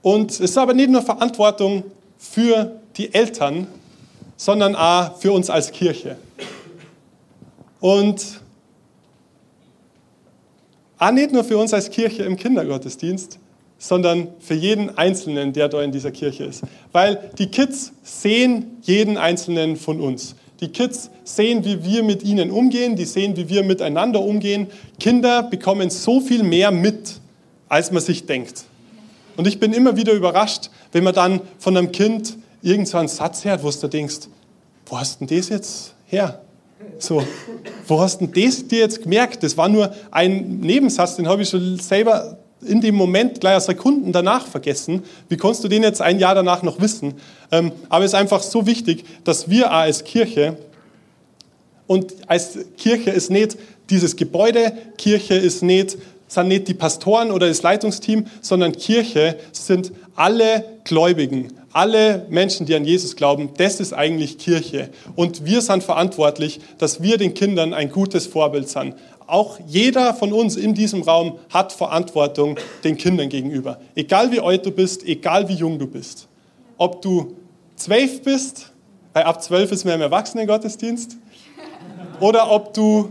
Und 0.02 0.32
es 0.32 0.40
ist 0.40 0.58
aber 0.58 0.74
nicht 0.74 0.90
nur 0.90 1.02
Verantwortung 1.02 1.84
für 2.18 2.80
die 2.98 3.14
Eltern, 3.14 3.68
sondern 4.36 4.76
auch 4.76 5.18
für 5.18 5.32
uns 5.32 5.50
als 5.50 5.72
Kirche. 5.72 6.18
Und 7.80 8.42
auch 10.98 11.12
nicht 11.12 11.32
nur 11.32 11.44
für 11.44 11.58
uns 11.58 11.74
als 11.74 11.90
Kirche 11.90 12.24
im 12.24 12.36
Kindergottesdienst, 12.36 13.40
sondern 13.78 14.30
für 14.40 14.54
jeden 14.54 14.98
Einzelnen, 14.98 15.52
der 15.54 15.68
da 15.68 15.82
in 15.82 15.92
dieser 15.92 16.12
Kirche 16.12 16.46
ist. 16.46 16.64
Weil 16.92 17.32
die 17.38 17.48
Kids 17.48 17.92
sehen 18.04 18.78
jeden 18.82 19.18
Einzelnen 19.18 19.76
von 19.76 20.00
uns. 20.00 20.36
Die 20.64 20.70
Kids 20.70 21.10
sehen, 21.26 21.66
wie 21.66 21.84
wir 21.84 22.04
mit 22.04 22.24
ihnen 22.24 22.50
umgehen, 22.50 22.96
die 22.96 23.04
sehen, 23.04 23.36
wie 23.36 23.50
wir 23.50 23.64
miteinander 23.64 24.22
umgehen. 24.22 24.68
Kinder 24.98 25.44
bekommen 25.44 25.90
so 25.90 26.22
viel 26.22 26.42
mehr 26.42 26.72
mit, 26.72 27.20
als 27.68 27.92
man 27.92 28.02
sich 28.02 28.26
denkt. 28.26 28.64
Und 29.36 29.46
ich 29.46 29.60
bin 29.60 29.74
immer 29.74 29.98
wieder 29.98 30.14
überrascht, 30.14 30.70
wenn 30.94 31.04
man 31.04 31.14
dann 31.14 31.42
von 31.60 31.76
einem 31.76 31.92
Kind 31.92 32.38
irgend 32.62 32.88
so 32.88 32.98
einen 32.98 33.10
Satz 33.10 33.44
hört, 33.44 33.62
wo 33.62 33.70
du 33.70 33.88
denkst, 33.90 34.30
wo 34.86 34.98
hast 34.98 35.20
denn 35.20 35.28
das 35.28 35.50
jetzt 35.50 35.96
her? 36.06 36.42
So, 36.98 37.22
wo 37.86 38.00
hast 38.00 38.22
denn 38.22 38.32
das 38.32 38.66
dir 38.66 38.80
jetzt 38.80 39.04
gemerkt? 39.04 39.44
Das 39.44 39.58
war 39.58 39.68
nur 39.68 39.94
ein 40.12 40.62
Nebensatz, 40.62 41.18
den 41.18 41.28
habe 41.28 41.42
ich 41.42 41.50
schon 41.50 41.78
selber 41.78 42.38
in 42.68 42.82
dem 42.82 42.96
Moment 42.96 43.42
gleich 43.42 43.62
Sekunden 43.64 44.12
danach 44.12 44.48
vergessen. 44.48 45.04
Wie 45.30 45.38
kannst 45.38 45.64
du 45.64 45.68
den 45.68 45.84
jetzt 45.84 46.02
ein 46.02 46.20
Jahr 46.20 46.36
danach 46.36 46.64
noch 46.64 46.80
wissen? 46.82 47.16
Ähm, 47.52 47.72
aber 47.90 48.06
es 48.06 48.12
ist 48.12 48.20
einfach 48.20 48.42
so 48.42 48.66
wichtig, 48.66 49.06
dass 49.24 49.50
wir 49.50 49.72
als 49.72 50.04
Kirche 50.04 50.58
und 51.88 52.14
als 52.28 52.58
Kirche 52.78 53.12
ist 53.12 53.30
nicht 53.30 53.58
dieses 53.90 54.16
Gebäude, 54.16 54.74
Kirche 54.98 55.36
ist 55.36 55.62
nicht, 55.64 55.98
sind 56.28 56.48
nicht 56.48 56.68
die 56.68 56.74
Pastoren 56.74 57.32
oder 57.32 57.48
das 57.48 57.62
Leitungsteam, 57.62 58.26
sondern 58.42 58.72
Kirche 58.72 59.38
sind 59.52 59.92
alle 60.16 60.64
Gläubigen, 60.84 61.54
alle 61.72 62.26
Menschen, 62.30 62.66
die 62.66 62.76
an 62.76 62.86
Jesus 62.86 63.16
glauben. 63.16 63.50
Das 63.58 63.80
ist 63.80 63.94
eigentlich 63.94 64.38
Kirche. 64.38 64.90
Und 65.16 65.46
wir 65.46 65.62
sind 65.62 65.84
verantwortlich, 65.84 66.62
dass 66.78 67.02
wir 67.02 67.18
den 67.18 67.34
Kindern 67.34 67.74
ein 67.74 67.90
gutes 67.90 68.28
Vorbild 68.28 68.70
sind. 68.70 68.96
Auch 69.34 69.58
jeder 69.66 70.14
von 70.14 70.32
uns 70.32 70.56
in 70.56 70.76
diesem 70.76 71.02
Raum 71.02 71.40
hat 71.50 71.74
Verantwortung 71.74 72.56
den 72.84 72.98
Kindern 72.98 73.30
gegenüber. 73.30 73.80
Egal 73.96 74.32
wie 74.32 74.40
alt 74.40 74.64
du 74.64 74.70
bist, 74.70 75.04
egal 75.08 75.50
wie 75.50 75.56
jung 75.56 75.80
du 75.80 75.88
bist. 75.88 76.28
Ob 76.78 77.02
du 77.02 77.36
zwölf 77.76 78.22
bist, 78.22 78.72
weil 79.12 79.24
ab 79.24 79.42
zwölf 79.42 79.72
ist 79.72 79.86
mehr 79.86 79.96
im 79.96 80.02
Erwachsenengottesdienst, 80.02 81.18
oder 82.20 82.52
ob 82.52 82.76
du 82.76 83.10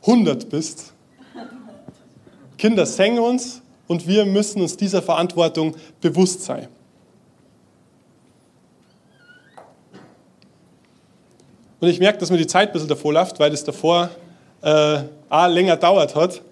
100 0.00 0.50
bist. 0.50 0.92
Kinder 2.58 2.84
singen 2.84 3.20
uns 3.20 3.62
und 3.86 4.08
wir 4.08 4.26
müssen 4.26 4.60
uns 4.60 4.76
dieser 4.76 5.00
Verantwortung 5.00 5.76
bewusst 6.00 6.42
sein. 6.42 6.66
Und 11.78 11.86
ich 11.86 12.00
merke, 12.00 12.18
dass 12.18 12.32
mir 12.32 12.38
die 12.38 12.48
Zeit 12.48 12.70
ein 12.70 12.72
bisschen 12.72 12.88
davor 12.88 13.12
läuft, 13.12 13.38
weil 13.38 13.52
das 13.52 13.62
davor 13.62 14.10
äh, 14.62 15.00
A, 15.28 15.46
länger 15.46 15.76
dauert 15.76 16.14
hat. 16.14 16.42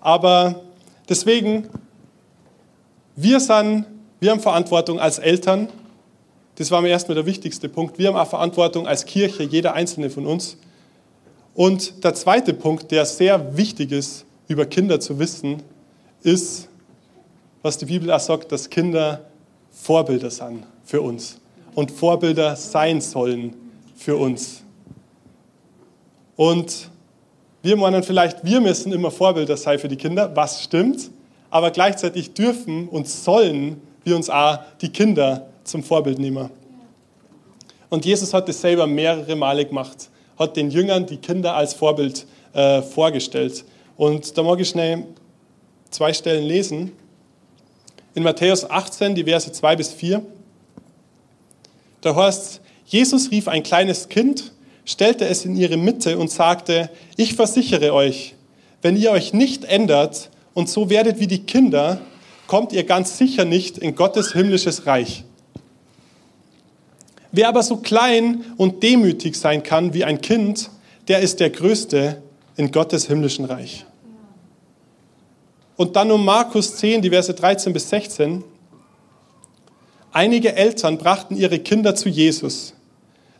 Aber 0.00 0.62
deswegen, 1.08 1.68
wir, 3.16 3.40
sind, 3.40 3.86
wir 4.20 4.30
haben 4.30 4.40
Verantwortung 4.40 4.98
als 5.00 5.18
Eltern. 5.18 5.68
Das 6.56 6.70
war 6.70 6.82
mir 6.82 6.88
erstmal 6.88 7.14
der 7.16 7.26
wichtigste 7.26 7.68
Punkt. 7.68 7.98
Wir 7.98 8.08
haben 8.08 8.16
auch 8.16 8.28
Verantwortung 8.28 8.86
als 8.86 9.04
Kirche, 9.04 9.42
jeder 9.42 9.74
einzelne 9.74 10.10
von 10.10 10.26
uns. 10.26 10.56
Und 11.54 12.02
der 12.04 12.14
zweite 12.14 12.52
Punkt, 12.52 12.90
der 12.90 13.06
sehr 13.06 13.56
wichtig 13.56 13.92
ist, 13.92 14.24
über 14.48 14.66
Kinder 14.66 15.00
zu 15.00 15.18
wissen, 15.18 15.62
ist, 16.22 16.68
was 17.62 17.78
die 17.78 17.86
Bibel 17.86 18.10
auch 18.10 18.20
sagt, 18.20 18.52
dass 18.52 18.68
Kinder 18.68 19.20
Vorbilder 19.70 20.30
sind 20.30 20.64
für 20.84 21.00
uns 21.00 21.40
und 21.74 21.90
Vorbilder 21.90 22.56
sein 22.56 23.00
sollen 23.00 23.54
für 23.96 24.16
uns. 24.16 24.62
Und 26.36 26.90
wir 27.64 27.76
meinen 27.76 28.02
vielleicht, 28.02 28.44
wir 28.44 28.60
müssen 28.60 28.92
immer 28.92 29.10
Vorbilder 29.10 29.56
sein 29.56 29.78
für 29.78 29.88
die 29.88 29.96
Kinder, 29.96 30.30
was 30.36 30.62
stimmt, 30.62 31.10
aber 31.50 31.70
gleichzeitig 31.70 32.34
dürfen 32.34 32.88
und 32.88 33.08
sollen 33.08 33.80
wir 34.04 34.14
uns 34.14 34.30
auch 34.30 34.58
die 34.80 34.90
Kinder 34.90 35.46
zum 35.64 35.82
Vorbild 35.82 36.18
nehmen. 36.18 36.50
Und 37.90 38.04
Jesus 38.04 38.32
hat 38.32 38.48
das 38.48 38.60
selber 38.60 38.86
mehrere 38.86 39.34
Male 39.34 39.64
gemacht 39.64 40.10
hat 40.38 40.56
den 40.56 40.70
Jüngern 40.70 41.06
die 41.06 41.16
Kinder 41.16 41.54
als 41.54 41.74
Vorbild 41.74 42.26
äh, 42.52 42.82
vorgestellt. 42.82 43.64
Und 43.96 44.36
da 44.36 44.42
mag 44.42 44.60
ich 44.60 44.68
schnell 44.68 45.04
zwei 45.90 46.12
Stellen 46.12 46.44
lesen. 46.44 46.92
In 48.14 48.22
Matthäus 48.22 48.68
18, 48.68 49.14
die 49.14 49.24
Verse 49.24 49.50
2 49.50 49.76
bis 49.76 49.92
4. 49.92 50.24
Da 52.00 52.14
heißt 52.14 52.60
Jesus 52.86 53.30
rief 53.30 53.48
ein 53.48 53.62
kleines 53.62 54.08
Kind, 54.08 54.52
stellte 54.84 55.26
es 55.26 55.44
in 55.44 55.56
ihre 55.56 55.76
Mitte 55.76 56.18
und 56.18 56.30
sagte, 56.30 56.90
ich 57.16 57.34
versichere 57.34 57.94
euch, 57.94 58.34
wenn 58.82 58.96
ihr 58.96 59.10
euch 59.10 59.32
nicht 59.32 59.64
ändert 59.64 60.30
und 60.52 60.68
so 60.68 60.90
werdet 60.90 61.18
wie 61.20 61.26
die 61.26 61.44
Kinder, 61.44 62.00
kommt 62.46 62.72
ihr 62.72 62.84
ganz 62.84 63.16
sicher 63.16 63.44
nicht 63.44 63.78
in 63.78 63.94
Gottes 63.94 64.32
himmlisches 64.32 64.86
Reich. 64.86 65.24
Wer 67.32 67.48
aber 67.48 67.62
so 67.62 67.78
klein 67.78 68.44
und 68.56 68.82
demütig 68.82 69.36
sein 69.36 69.62
kann 69.62 69.94
wie 69.94 70.04
ein 70.04 70.20
Kind, 70.20 70.70
der 71.08 71.20
ist 71.20 71.40
der 71.40 71.50
Größte 71.50 72.22
in 72.56 72.70
Gottes 72.70 73.06
himmlischen 73.06 73.44
Reich. 73.44 73.84
Und 75.76 75.96
dann 75.96 76.12
um 76.12 76.24
Markus 76.24 76.76
10, 76.76 77.02
die 77.02 77.10
Verse 77.10 77.34
13 77.34 77.72
bis 77.72 77.88
16. 77.90 78.44
Einige 80.12 80.54
Eltern 80.54 80.98
brachten 80.98 81.36
ihre 81.36 81.58
Kinder 81.58 81.96
zu 81.96 82.08
Jesus, 82.08 82.74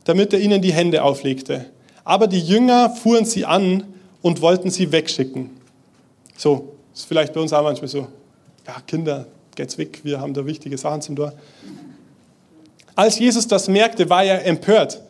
damit 0.05 0.33
er 0.33 0.41
ihnen 0.41 0.63
die 0.63 0.73
Hände 0.73 1.03
auflegte. 1.03 1.67
Aber 2.05 2.27
die 2.27 2.41
Jünger 2.41 2.91
fuhren 2.91 3.25
sie 3.25 3.45
an 3.45 3.85
und 4.23 4.41
wollten 4.41 4.71
sie 4.71 4.93
wegschicken. 4.93 5.51
So, 6.37 6.75
ist 6.95 7.07
vielleicht 7.07 7.33
bei 7.33 7.41
uns 7.41 7.53
auch 7.53 7.63
manchmal 7.63 7.89
so. 7.89 8.07
Ja, 8.67 8.77
Kinder, 8.87 9.27
geht's 9.55 9.79
weg, 9.79 10.01
wir 10.05 10.21
haben 10.21 10.35
da 10.35 10.45
wichtige 10.47 10.79
Sachen 10.79 11.03
zum 11.03 11.17
Tor. 11.17 11.33
Als 12.95 13.19
Jesus 13.19 13.49
das 13.49 13.69
merkte, 13.69 14.09
war 14.09 14.25
er 14.25 14.45
empört. 14.47 15.01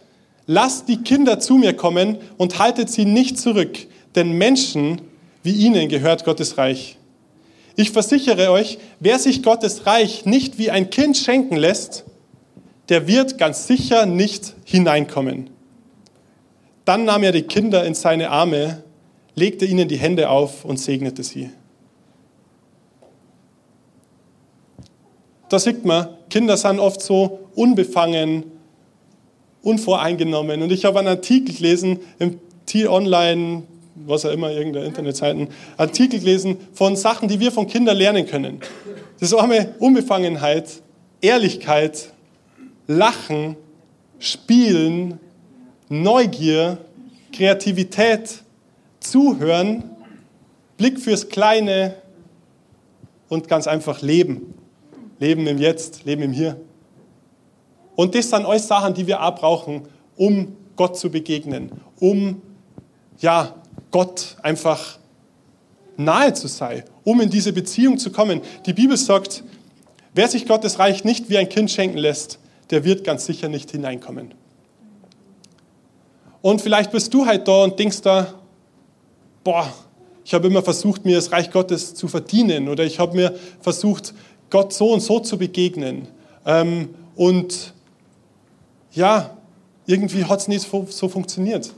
Lasst 0.46 0.88
die 0.88 0.98
Kinder 0.98 1.38
zu 1.38 1.54
mir 1.56 1.74
kommen 1.74 2.18
und 2.36 2.58
haltet 2.58 2.90
sie 2.90 3.04
nicht 3.04 3.38
zurück, 3.38 3.78
denn 4.14 4.32
Menschen 4.32 5.00
wie 5.42 5.52
ihnen 5.52 5.88
gehört 5.88 6.24
Gottes 6.24 6.58
Reich. 6.58 6.96
Ich 7.76 7.90
versichere 7.90 8.50
euch, 8.50 8.78
wer 9.00 9.18
sich 9.18 9.42
Gottes 9.42 9.86
Reich 9.86 10.24
nicht 10.24 10.58
wie 10.58 10.70
ein 10.70 10.90
Kind 10.90 11.16
schenken 11.16 11.56
lässt, 11.56 12.04
der 12.88 13.06
wird 13.06 13.38
ganz 13.38 13.66
sicher 13.66 14.06
nicht 14.06 14.54
hineinkommen. 14.64 15.50
Dann 16.84 17.04
nahm 17.04 17.22
er 17.22 17.32
die 17.32 17.42
Kinder 17.42 17.84
in 17.84 17.94
seine 17.94 18.30
Arme, 18.30 18.82
legte 19.34 19.64
ihnen 19.64 19.88
die 19.88 19.96
Hände 19.96 20.28
auf 20.28 20.64
und 20.64 20.78
segnete 20.78 21.22
sie. 21.22 21.50
Da 25.48 25.58
sieht 25.58 25.84
man, 25.84 26.08
Kinder 26.30 26.56
sind 26.56 26.78
oft 26.78 27.00
so 27.00 27.48
unbefangen, 27.54 28.44
unvoreingenommen. 29.62 30.62
Und 30.62 30.72
ich 30.72 30.84
habe 30.84 30.98
einen 30.98 31.08
Artikel 31.08 31.54
gelesen 31.54 32.00
im 32.18 32.40
T-Online, 32.66 33.62
was 33.94 34.26
auch 34.26 34.32
immer, 34.32 34.50
irgendeine 34.50 34.86
Internetseiten, 34.86 35.48
Artikel 35.76 36.18
gelesen 36.18 36.56
von 36.72 36.96
Sachen, 36.96 37.28
die 37.28 37.40
wir 37.40 37.52
von 37.52 37.66
Kindern 37.66 37.96
lernen 37.96 38.26
können. 38.26 38.60
Das 39.20 39.30
ist 39.30 39.38
einmal 39.38 39.74
Unbefangenheit, 39.78 40.68
Ehrlichkeit, 41.20 42.13
Lachen, 42.86 43.56
Spielen, 44.18 45.18
Neugier, 45.88 46.78
Kreativität, 47.32 48.42
Zuhören, 49.00 49.90
Blick 50.76 51.00
fürs 51.00 51.28
Kleine 51.28 51.96
und 53.28 53.48
ganz 53.48 53.66
einfach 53.66 54.02
Leben. 54.02 54.54
Leben 55.18 55.46
im 55.46 55.58
Jetzt, 55.58 56.04
Leben 56.04 56.22
im 56.22 56.32
Hier. 56.32 56.60
Und 57.96 58.14
das 58.14 58.30
sind 58.30 58.44
alles 58.44 58.66
Sachen, 58.66 58.94
die 58.94 59.06
wir 59.06 59.22
auch 59.22 59.34
brauchen, 59.34 59.82
um 60.16 60.56
Gott 60.76 60.98
zu 60.98 61.10
begegnen, 61.10 61.70
um 62.00 62.42
ja, 63.18 63.54
Gott 63.90 64.36
einfach 64.42 64.98
nahe 65.96 66.32
zu 66.32 66.48
sein, 66.48 66.82
um 67.04 67.20
in 67.20 67.30
diese 67.30 67.52
Beziehung 67.52 67.98
zu 67.98 68.10
kommen. 68.10 68.40
Die 68.66 68.72
Bibel 68.72 68.96
sagt, 68.96 69.44
wer 70.14 70.26
sich 70.28 70.46
Gottes 70.46 70.78
Reich 70.80 71.04
nicht 71.04 71.30
wie 71.30 71.38
ein 71.38 71.48
Kind 71.48 71.70
schenken 71.70 71.98
lässt, 71.98 72.40
der 72.74 72.82
wird 72.82 73.04
ganz 73.04 73.24
sicher 73.24 73.48
nicht 73.48 73.70
hineinkommen. 73.70 74.34
Und 76.42 76.60
vielleicht 76.60 76.90
bist 76.90 77.14
du 77.14 77.24
halt 77.24 77.46
da 77.46 77.62
und 77.62 77.78
denkst 77.78 78.00
da, 78.00 78.34
boah, 79.44 79.72
ich 80.24 80.34
habe 80.34 80.48
immer 80.48 80.60
versucht, 80.60 81.04
mir 81.04 81.14
das 81.14 81.30
Reich 81.30 81.52
Gottes 81.52 81.94
zu 81.94 82.08
verdienen 82.08 82.68
oder 82.68 82.82
ich 82.82 82.98
habe 82.98 83.14
mir 83.14 83.38
versucht, 83.60 84.12
Gott 84.50 84.72
so 84.72 84.92
und 84.92 84.98
so 84.98 85.20
zu 85.20 85.38
begegnen. 85.38 86.08
Ähm, 86.44 86.96
und 87.14 87.74
ja, 88.90 89.36
irgendwie 89.86 90.24
hat 90.24 90.40
es 90.40 90.48
nicht 90.48 90.68
so 90.68 91.08
funktioniert. 91.08 91.72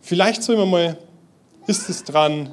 Vielleicht 0.00 0.42
so 0.42 0.54
immer 0.54 0.64
mal 0.64 0.96
ist 1.66 1.90
es 1.90 2.02
dran, 2.02 2.48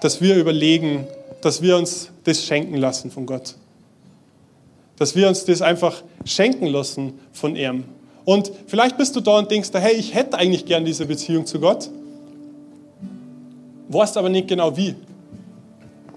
dass 0.00 0.20
wir 0.20 0.34
überlegen, 0.34 1.06
dass 1.42 1.60
wir 1.60 1.76
uns 1.76 2.10
das 2.24 2.42
schenken 2.42 2.76
lassen 2.76 3.10
von 3.10 3.26
Gott. 3.26 3.54
Dass 4.96 5.14
wir 5.14 5.28
uns 5.28 5.44
das 5.44 5.60
einfach 5.60 6.02
schenken 6.24 6.66
lassen 6.66 7.20
von 7.32 7.56
ihm. 7.56 7.84
Und 8.24 8.50
vielleicht 8.66 8.96
bist 8.96 9.14
du 9.16 9.20
da 9.20 9.38
und 9.38 9.50
denkst, 9.50 9.70
hey, 9.74 9.94
ich 9.94 10.14
hätte 10.14 10.38
eigentlich 10.38 10.64
gern 10.64 10.84
diese 10.84 11.04
Beziehung 11.04 11.44
zu 11.44 11.60
Gott 11.60 11.90
weißt 13.92 14.16
aber 14.16 14.28
nicht 14.28 14.48
genau 14.48 14.76
wie. 14.76 14.94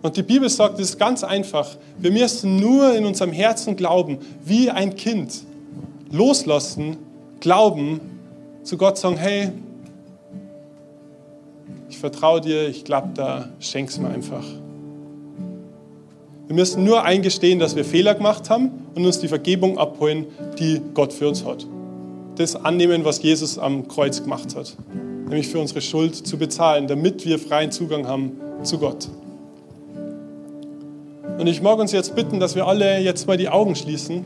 Und 0.01 0.15
die 0.17 0.23
Bibel 0.23 0.49
sagt, 0.49 0.79
es 0.79 0.91
ist 0.91 0.99
ganz 0.99 1.23
einfach. 1.23 1.75
Wir 1.97 2.11
müssen 2.11 2.57
nur 2.57 2.93
in 2.93 3.05
unserem 3.05 3.31
Herzen 3.31 3.75
glauben, 3.75 4.19
wie 4.43 4.69
ein 4.69 4.95
Kind. 4.95 5.43
Loslassen, 6.11 6.97
glauben, 7.39 7.99
zu 8.63 8.77
Gott 8.77 8.97
sagen, 8.97 9.17
hey, 9.17 9.51
ich 11.89 11.97
vertraue 11.97 12.41
dir, 12.41 12.67
ich 12.67 12.83
glaube 12.83 13.09
da, 13.15 13.49
schenk's 13.59 13.97
mir 13.97 14.09
einfach. 14.09 14.43
Wir 16.47 16.55
müssen 16.55 16.83
nur 16.83 17.03
eingestehen, 17.03 17.59
dass 17.59 17.75
wir 17.75 17.83
Fehler 17.83 18.13
gemacht 18.13 18.49
haben 18.49 18.71
und 18.93 19.05
uns 19.05 19.19
die 19.19 19.27
Vergebung 19.27 19.77
abholen, 19.79 20.25
die 20.59 20.79
Gott 20.93 21.11
für 21.11 21.27
uns 21.27 21.43
hat. 21.43 21.65
das 22.35 22.55
annehmen, 22.55 23.05
was 23.05 23.21
Jesus 23.21 23.57
am 23.57 23.87
Kreuz 23.87 24.21
gemacht 24.21 24.55
hat. 24.55 24.75
Nämlich 24.93 25.47
für 25.47 25.59
unsere 25.59 25.79
Schuld 25.81 26.15
zu 26.15 26.37
bezahlen, 26.37 26.85
damit 26.85 27.25
wir 27.25 27.39
freien 27.39 27.71
Zugang 27.71 28.07
haben 28.07 28.33
zu 28.61 28.77
Gott. 28.77 29.07
Und 31.37 31.47
ich 31.47 31.61
mag 31.61 31.79
uns 31.79 31.93
jetzt 31.93 32.13
bitten, 32.15 32.39
dass 32.39 32.55
wir 32.55 32.67
alle 32.67 32.99
jetzt 32.99 33.25
mal 33.25 33.37
die 33.37 33.47
Augen 33.47 33.75
schließen. 33.75 34.25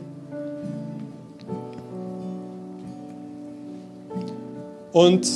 Und 4.92 5.28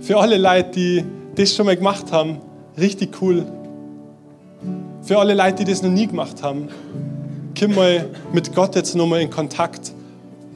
für 0.00 0.18
alle 0.18 0.38
Leute, 0.38 0.70
die 0.70 1.04
das 1.34 1.54
schon 1.54 1.66
mal 1.66 1.76
gemacht 1.76 2.12
haben, 2.12 2.38
richtig 2.78 3.20
cool. 3.20 3.44
Für 5.02 5.18
alle 5.18 5.34
Leute, 5.34 5.64
die 5.64 5.70
das 5.70 5.82
noch 5.82 5.90
nie 5.90 6.06
gemacht 6.06 6.42
haben, 6.42 6.68
komm 7.58 7.74
mal 7.74 8.06
mit 8.32 8.54
Gott 8.54 8.76
jetzt 8.76 8.94
nochmal 8.94 9.22
in 9.22 9.30
Kontakt 9.30 9.92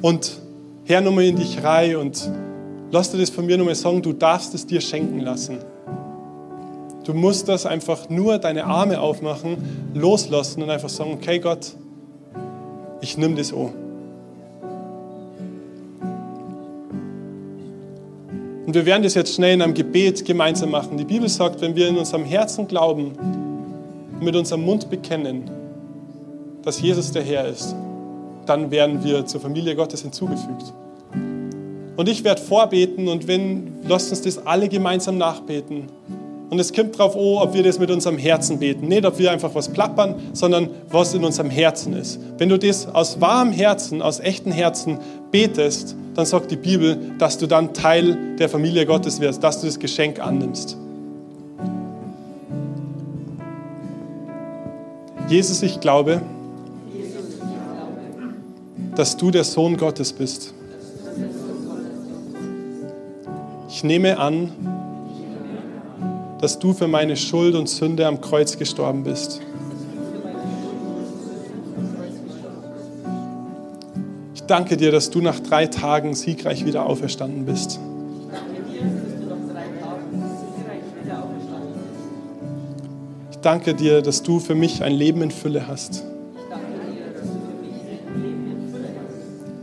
und 0.03 0.39
hör 0.85 1.01
nochmal 1.01 1.25
in 1.25 1.37
dich 1.37 1.63
rein 1.65 1.97
und 1.97 2.31
lass 2.91 3.11
dir 3.11 3.19
das 3.19 3.31
von 3.31 3.47
mir 3.47 3.57
nochmal 3.57 3.75
sagen, 3.75 4.03
du 4.03 4.13
darfst 4.13 4.55
es 4.55 4.67
dir 4.67 4.81
schenken 4.81 5.21
lassen. 5.21 5.59
Du 7.05 7.15
musst 7.15 7.49
das 7.49 7.67
einfach 7.67 8.09
nur 8.11 8.39
deine 8.39 8.65
Arme 8.65 9.01
aufmachen, 9.01 9.57
loslassen 9.95 10.63
und 10.63 10.71
einfach 10.71 10.89
sagen, 10.89 11.13
okay 11.15 11.39
Gott, 11.39 11.73
ich 13.01 13.17
nehme 13.17 13.35
das 13.35 13.53
an. 13.53 13.73
Und 18.67 18.75
wir 18.75 18.87
werden 18.87 19.03
das 19.03 19.15
jetzt 19.15 19.35
schnell 19.35 19.55
in 19.55 19.63
einem 19.63 19.75
Gebet 19.75 20.25
gemeinsam 20.25 20.71
machen. 20.71 20.97
Die 20.97 21.05
Bibel 21.05 21.29
sagt, 21.29 21.61
wenn 21.61 21.77
wir 21.77 21.89
in 21.89 21.99
unserem 21.99 22.25
Herzen 22.25 22.67
glauben 22.67 23.13
und 24.15 24.25
mit 24.25 24.37
unserem 24.37 24.65
Mund 24.65 24.91
bekennen, 24.91 25.51
dass 26.63 26.81
Jesus 26.81 27.13
der 27.13 27.23
Herr 27.23 27.47
ist, 27.47 27.75
dann 28.47 28.71
werden 28.71 29.03
wir 29.05 29.27
zur 29.27 29.41
Familie 29.41 29.75
Gottes 29.75 30.03
hinzugefügt. 30.03 30.73
Und 31.97 32.09
ich 32.09 32.25
werde 32.25 32.43
vorbeten 32.43 33.09
und 33.09 33.29
wenn, 33.29 33.75
lasst 33.87 34.11
uns 34.11 34.23
das 34.23 34.47
alle 34.47 34.69
gemeinsam 34.69 35.17
nachbeten. 35.17 35.85
Und 36.51 36.59
es 36.59 36.73
kommt 36.73 36.99
darauf 36.99 37.17
an, 37.17 37.49
ob 37.49 37.55
wir 37.55 37.63
das 37.63 37.79
mit 37.79 37.91
unserem 37.91 38.19
Herzen 38.19 38.59
beten. 38.59 38.89
Nicht, 38.89 39.07
ob 39.07 39.19
wir 39.19 39.31
einfach 39.31 39.55
was 39.55 39.69
plappern, 39.69 40.17
sondern 40.33 40.71
was 40.89 41.15
in 41.15 41.25
unserem 41.25 41.51
Herzen 41.51 41.95
ist. 41.95 42.21
Wenn 42.39 42.49
du 42.49 42.59
das 42.59 42.87
aus 42.87 43.21
wahrem 43.21 43.53
Herzen, 43.53 44.03
aus 44.03 44.21
echtem 44.21 44.53
Herzen 44.53 44.99
betest, 45.31 45.97
dann 46.15 46.27
sagt 46.27 46.51
die 46.51 46.57
Bibel, 46.57 46.99
dass 47.19 47.39
du 47.39 47.47
dann 47.47 47.75
Teil 47.75 48.37
der 48.39 48.49
Familie 48.49 48.87
Gottes 48.87 49.21
wirst, 49.21 49.43
dass 49.43 49.61
du 49.61 49.67
das 49.67 49.79
Geschenk 49.79 50.21
annimmst. 50.21 50.77
Jesus, 55.29 55.63
ich 55.63 55.81
glaube, 55.81 56.21
dass 58.95 59.17
du 59.17 59.31
der 59.31 59.45
Sohn 59.45 59.77
Gottes 59.77 60.13
bist. 60.13 60.53
Ich 63.69 63.83
nehme 63.83 64.19
an, 64.19 64.53
dass 66.41 66.59
du 66.59 66.75
für 66.75 66.89
meine 66.89 67.17
Schuld 67.17 67.55
und 67.55 67.69
Sünde 67.69 68.07
am 68.07 68.21
Kreuz 68.21 68.59
gestorben 68.59 69.03
bist. 69.03 69.41
Ich 74.35 74.43
danke 74.43 74.77
dir, 74.77 74.93
dass 74.93 75.09
du 75.09 75.23
nach 75.23 75.41
drei 75.41 75.67
Tagen 75.67 76.15
siegreich 76.15 76.67
wieder 76.67 76.85
auferstanden 76.85 77.47
bist. 77.47 77.81
Danke 83.45 83.75
dir, 83.75 84.01
dass 84.01 84.23
du 84.23 84.41
für 84.41 84.55
mich 84.55 84.83
ein 84.83 84.93
Leben 84.93 85.21
in 85.21 85.31
Fülle 85.31 85.69
hast. 85.69 86.03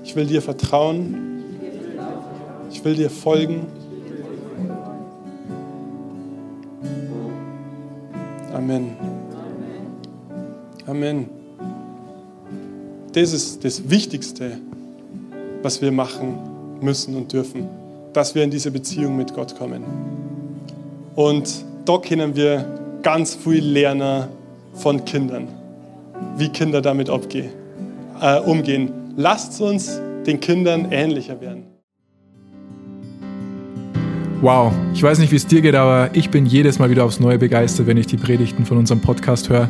Ich 0.04 0.15
will 0.15 0.28
dir 0.28 0.41
vertrauen. 0.41 1.44
Ich 2.72 2.84
will 2.86 2.96
dir 2.96 3.10
folgen. 3.10 3.65
Amen. 8.54 8.96
Amen. 10.86 11.30
Das 13.13 13.34
ist 13.34 13.63
das 13.63 13.89
Wichtigste, 13.89 14.58
was 15.62 15.82
wir 15.82 15.91
machen 15.91 16.38
müssen 16.82 17.15
und 17.15 17.34
dürfen, 17.34 17.67
dass 18.13 18.36
wir 18.36 18.44
in 18.44 18.52
diese 18.52 18.72
Beziehung 18.72 19.17
mit 19.17 19.34
Gott 19.34 19.58
kommen. 19.58 19.84
Und 21.15 21.65
da 21.86 21.98
können 21.98 22.36
wir 22.36 22.81
ganz 23.04 23.36
viel 23.36 23.64
lernen 23.64 24.28
von 24.74 25.04
Kindern, 25.06 25.48
wie 26.38 26.50
Kinder 26.50 26.82
damit 26.82 27.10
äh, 27.10 28.40
umgehen. 28.40 28.92
Lasst 29.18 29.60
uns 29.62 30.00
den 30.26 30.40
Kindern 30.40 30.88
ähnlicher 30.92 31.40
werden. 31.42 31.64
Wow, 34.42 34.74
ich 34.94 35.04
weiß 35.04 35.20
nicht, 35.20 35.32
wie 35.32 35.36
es 35.36 35.46
dir 35.46 35.62
geht, 35.62 35.76
aber 35.76 36.10
ich 36.14 36.32
bin 36.32 36.48
jedes 36.48 36.80
Mal 36.80 36.90
wieder 36.90 37.06
aufs 37.06 37.20
Neue 37.20 37.38
begeistert, 37.38 37.86
wenn 37.86 37.98
ich 37.98 38.08
die 38.08 38.18
Predigten 38.18 38.66
von 38.66 38.78
unserem 38.78 39.00
Podcast 39.00 39.50
höre. 39.50 39.70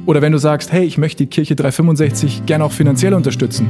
Oder 0.06 0.22
wenn 0.22 0.32
du 0.32 0.38
sagst, 0.38 0.72
hey, 0.72 0.86
ich 0.86 0.98
möchte 0.98 1.24
die 1.24 1.30
Kirche 1.30 1.56
365 1.56 2.46
gerne 2.46 2.66
auch 2.66 2.72
finanziell 2.72 3.14
unterstützen, 3.14 3.70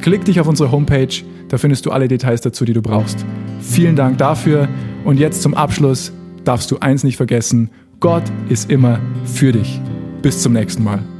klick 0.00 0.24
dich 0.24 0.40
auf 0.40 0.48
unsere 0.48 0.72
Homepage, 0.72 1.14
da 1.48 1.58
findest 1.58 1.86
du 1.86 1.90
alle 1.90 2.08
Details 2.08 2.40
dazu, 2.40 2.64
die 2.64 2.72
du 2.72 2.82
brauchst. 2.82 3.24
Vielen 3.60 3.96
Dank 3.96 4.18
dafür 4.18 4.68
und 5.04 5.18
jetzt 5.18 5.42
zum 5.42 5.54
Abschluss 5.54 6.12
darfst 6.44 6.70
du 6.70 6.78
eins 6.78 7.04
nicht 7.04 7.16
vergessen, 7.16 7.70
Gott 8.00 8.24
ist 8.48 8.70
immer 8.70 8.98
für 9.24 9.52
dich. 9.52 9.80
Bis 10.22 10.42
zum 10.42 10.54
nächsten 10.54 10.84
Mal. 10.84 11.13